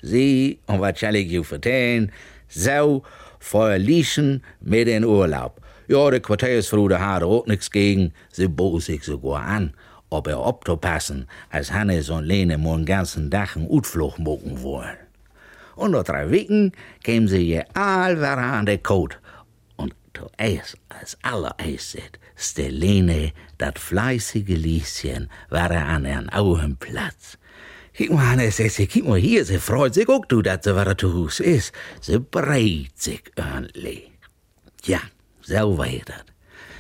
Sie, 0.03 0.61
und 0.67 0.81
was 0.81 1.01
soll 1.01 1.17
ich 1.17 1.31
you 1.31 1.43
vertellen, 1.43 2.13
so 2.49 3.03
verließen 3.41 4.43
mit 4.61 4.89
den 4.89 5.05
Urlaub. 5.05 5.61
Ja, 5.89 6.11
der 6.11 6.21
Quartiersfrau, 6.21 6.89
der 6.89 7.01
hat 7.01 7.23
auch 7.23 7.47
nix 7.47 7.71
gegen, 7.71 8.13
sie 8.31 8.49
bot 8.49 8.83
sich 8.83 9.03
sogar 9.03 9.43
an, 9.43 9.73
ob 10.11 10.27
er 10.27 10.41
optopassen, 10.41 11.27
als 11.51 11.73
Hannes 11.73 12.11
und 12.11 12.25
Lene 12.25 12.55
einen 12.55 12.85
ganzen 12.85 13.31
Tag 13.31 13.57
einen 13.57 13.71
Utflug 13.71 14.19
mucken 14.19 14.63
wollen. 14.63 14.97
Und 15.77 15.93
nach 15.93 16.05
drei 16.05 16.31
Wochen 16.31 16.73
kämen 17.05 17.29
sie 17.29 17.45
hier 17.45 17.65
all 17.75 18.23
an 18.25 18.67
der 18.67 18.79
Code. 18.79 19.17
Und 19.77 19.95
zuerst, 20.13 20.77
als 20.89 21.17
allererstes, 21.23 22.03
ist 22.37 22.59
der 22.59 22.71
Lene, 22.71 23.33
dat 23.59 23.79
fleißige 23.79 24.57
Lieschen, 24.57 25.31
war 25.51 25.71
an 25.71 26.05
ihren 26.05 26.29
Augenplatz. 26.31 27.39
Kijk 27.99 28.11
maar, 28.11 28.25
Hannes, 28.25 28.55
zegt 28.55 28.75
ze, 28.75 28.87
kijk 28.87 29.07
maar 29.07 29.19
hier, 29.19 29.45
ze 29.45 29.61
freut 29.61 29.95
zich 29.95 30.07
ook 30.07 30.27
toe 30.27 30.43
dat 30.43 30.63
ze 30.63 30.73
weer 30.73 30.95
te 30.95 31.09
huis 31.09 31.41
is. 31.41 31.71
Ze 32.01 32.21
breidt 32.21 33.03
zich 33.03 33.21
eindelijk. 33.35 34.09
Ja, 34.77 35.01
zo 35.41 35.77
weet 35.77 36.07
dat. 36.07 36.25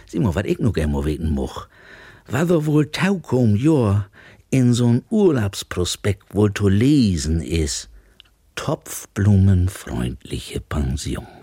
Zie 0.04 0.20
maar, 0.20 0.32
wat 0.32 0.46
ik 0.46 0.58
nog 0.58 0.76
einmal 0.76 1.04
weten 1.04 1.30
mocht. 1.30 1.68
Wat 2.26 2.50
er 2.50 2.62
wohl 2.62 2.90
taukom 2.90 3.56
Jahr 3.56 4.08
in 4.48 4.74
so'n 4.74 5.04
Urlaubsprospekt 5.10 6.32
wohl 6.32 6.50
zu 6.52 6.68
lesen 6.68 7.42
ist. 7.42 7.88
Topfblumenfreundliche 8.54 10.60
Pension. 10.60 11.37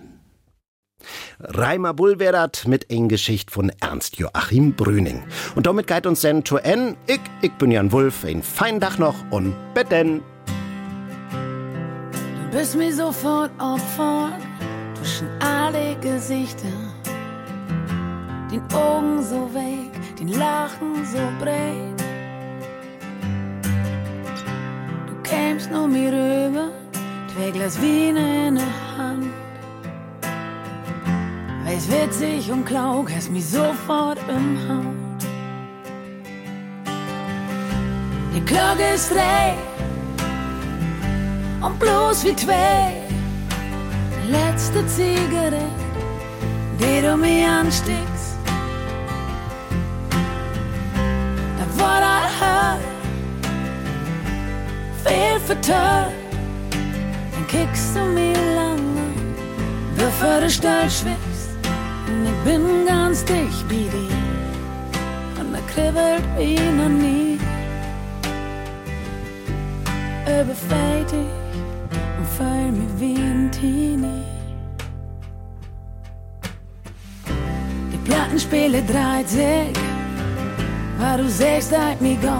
Reimer 1.40 1.94
Bullwerdert 1.94 2.68
mit 2.68 2.90
eng 2.90 3.08
Geschicht 3.08 3.52
von 3.52 3.72
Ernst 3.82 4.18
Joachim 4.18 4.74
Brüning. 4.74 5.24
Und 5.56 5.66
damit 5.66 5.88
geht 5.88 6.06
uns 6.06 6.22
sen 6.22 6.44
to 6.44 6.58
en. 6.58 6.96
Ich, 7.08 7.22
ich 7.42 7.52
bin 7.54 7.72
Jan 7.72 7.92
Wulf, 7.92 8.24
ein 8.24 8.44
fein 8.44 8.80
Dach 8.80 8.98
noch 8.98 9.16
und 9.32 9.56
betten. 9.74 10.22
Du 12.52 12.58
bist 12.58 12.76
mir 12.76 12.94
sofort 12.94 13.52
Opfer 13.60 14.32
zwischen 14.96 15.28
alle 15.40 15.96
Gesichter. 16.02 16.68
Den 18.52 18.62
Augen 18.74 19.22
so 19.22 19.54
weg, 19.54 19.92
den 20.18 20.30
Lachen 20.30 21.06
so 21.06 21.20
breit. 21.40 22.04
Du 25.08 25.16
kämst 25.24 25.70
nur 25.72 25.88
mir 25.88 26.12
rüber, 26.12 26.70
zwei 27.34 27.52
Glas 27.52 27.82
Wein 27.82 28.16
in 28.16 28.56
der 28.56 28.98
Hand. 28.98 29.45
Weiß 31.76 31.92
witzig 31.92 32.50
und 32.54 32.64
klaug, 32.64 33.12
hast 33.14 33.30
mich 33.30 33.46
sofort 33.46 34.18
im 34.30 34.58
Haut. 34.66 35.24
Die 38.34 38.40
Glocke 38.40 38.94
ist 38.94 39.14
drei 39.14 39.56
und 41.62 41.78
bloß 41.78 42.24
wie 42.24 42.36
zwei. 42.38 42.94
Letzte 44.30 44.88
Zigarette, 44.88 45.68
die 46.80 47.02
du 47.02 47.18
mir 47.18 47.46
ansteckst. 47.46 48.38
Da 51.60 51.84
war 51.84 52.00
das 52.00 52.40
Haar 52.40 52.80
viel 55.04 55.40
vertört. 55.42 56.14
Dann 57.34 57.48
kickst 57.50 57.98
du 57.98 58.06
mir 58.06 58.38
lange, 58.56 59.12
bevor 59.98 60.40
du 60.40 60.50
steil 60.50 60.90
schwimmst. 60.90 61.35
Und 62.08 62.26
ich 62.26 62.44
bin 62.44 62.86
ganz 62.86 63.26
dicht 63.26 63.68
bei 63.68 63.76
dir 63.76 64.16
und 65.40 65.54
er 65.54 65.62
kribbelt 65.74 66.24
wie 66.38 66.60
noch 66.72 66.90
nie. 66.90 67.40
Überfällt 70.26 71.12
dich 71.12 71.36
und 72.18 72.28
fühl 72.38 72.72
mich 72.72 73.00
wie 73.00 73.16
ein 73.16 73.52
Teenie. 73.52 74.24
Die 77.92 77.98
Plattenspiele 78.10 78.82
dreht 78.84 79.30
sich, 79.30 79.74
weil 81.00 81.18
du 81.18 81.30
sagst, 81.30 81.78
halt 81.78 82.02
mich 82.02 82.20
go. 82.22 82.40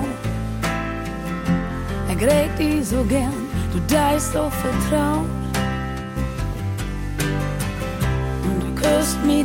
Er 2.08 2.16
gräbt 2.16 2.60
dich 2.60 2.86
so 2.88 3.04
gern, 3.04 3.34
du 3.74 3.80
deist 3.94 4.34
so 4.34 4.50
vertraut. 4.50 5.45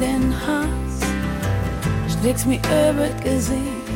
Den 0.01 0.35
Hals, 0.47 0.95
streckst 2.13 2.47
mir 2.47 2.59
über 2.59 3.07
das 3.07 3.23
Gesicht. 3.23 3.87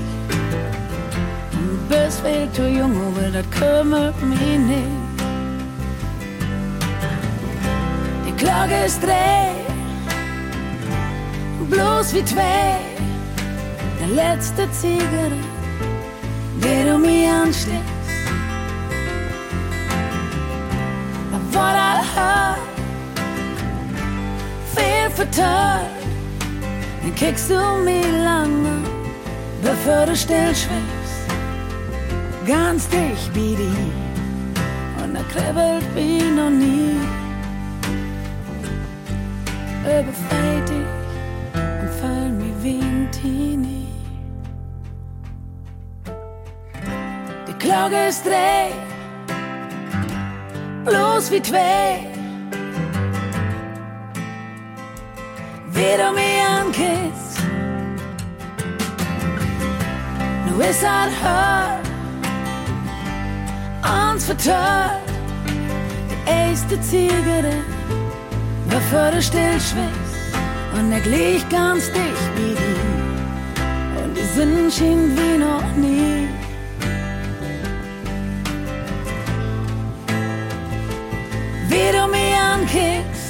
Du 1.53 1.89
bist 1.89 2.21
viel 2.21 2.49
zu 2.53 2.69
jung, 2.69 2.95
aber 3.07 3.31
das 3.31 3.51
kümmert 3.51 4.21
mich 4.23 4.59
nicht. 4.59 5.05
Die 8.27 8.33
Klage 8.33 8.75
ist 8.87 9.03
dreh, 9.03 9.51
bloß 11.71 12.15
wie 12.15 12.25
zwei. 12.25 12.77
Der 14.01 14.09
letzte 14.09 14.71
Zigarette, 14.73 15.37
die 16.59 16.89
du 16.89 16.99
mir 16.99 17.33
ansteckst. 17.33 17.83
Da 21.31 21.59
war 21.59 21.73
das 21.73 22.17
Haar 22.17 22.74
viel 25.15 25.27
vertört. 25.27 25.91
Dann 27.03 27.15
kickst 27.15 27.51
du 27.51 27.61
mir 27.85 28.07
lange, 28.23 28.83
bevor 29.63 30.07
du 30.07 30.17
still 30.17 30.55
schwebst. 30.55 31.15
Ganz 32.47 32.89
dicht 32.89 33.35
wie 33.35 33.57
die 33.57 35.03
und 35.03 35.15
dann 35.15 35.29
kribbelt 35.29 35.85
wie 35.95 36.23
noch 36.31 36.51
nie. 36.51 36.97
Überfällt 39.83 40.71
ich 40.71 41.61
und 41.83 41.91
fall 42.01 42.31
mir 42.31 42.55
wie 42.63 42.81
ein 42.81 43.09
Teenie. 43.11 43.89
Die 47.49 47.59
Glocke 47.59 48.09
ist 48.09 48.25
dreh, 48.27 48.73
bloß 50.85 51.31
wie 51.31 51.43
zwei. 51.43 52.14
Wie 55.77 55.97
du 56.01 56.13
mich 56.13 56.39
ankisst, 56.59 57.43
nu 60.47 60.61
ist 60.61 60.85
halt 60.89 61.13
hört, 61.23 61.85
uns 64.13 64.25
vertört, 64.25 65.01
die 66.11 66.31
erste 66.31 66.81
Zigarette 66.81 67.75
bevor 68.75 69.11
du 69.13 69.23
still 69.23 69.61
schwitzt 69.69 70.35
und 70.77 70.93
er 70.93 71.01
glich 71.01 71.49
ganz 71.49 71.91
dicht 71.93 72.29
wie 72.37 72.55
die. 72.61 74.03
Und 74.03 74.17
die 74.17 74.29
Sinn 74.35 74.71
schien 74.71 75.17
wie 75.17 75.39
noch 75.39 75.71
nie. 75.77 76.29
Wie 81.69 81.89
du 81.97 82.03
mich 82.15 82.35
ankickst 82.53 83.24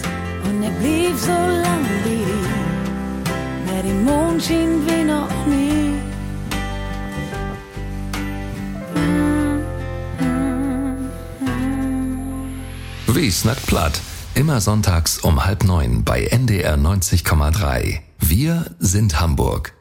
und 0.64 0.72
er 0.72 0.80
blieb 0.80 1.18
so 1.18 1.30
lang 1.30 1.84
die, 2.04 2.24
der 3.70 3.82
die 3.82 3.92
Mond 3.92 4.42
schien 4.42 4.86
wie 4.86 5.04
noch 5.04 5.46
nie. 5.46 5.94
Wie 13.06 13.30
snackt 13.30 13.66
platt? 13.66 14.00
Immer 14.34 14.60
sonntags 14.60 15.18
um 15.18 15.44
halb 15.44 15.64
neun 15.64 16.02
bei 16.04 16.24
NDR 16.24 16.76
90,3. 16.76 18.00
Wir 18.18 18.64
sind 18.80 19.20
Hamburg. 19.20 19.74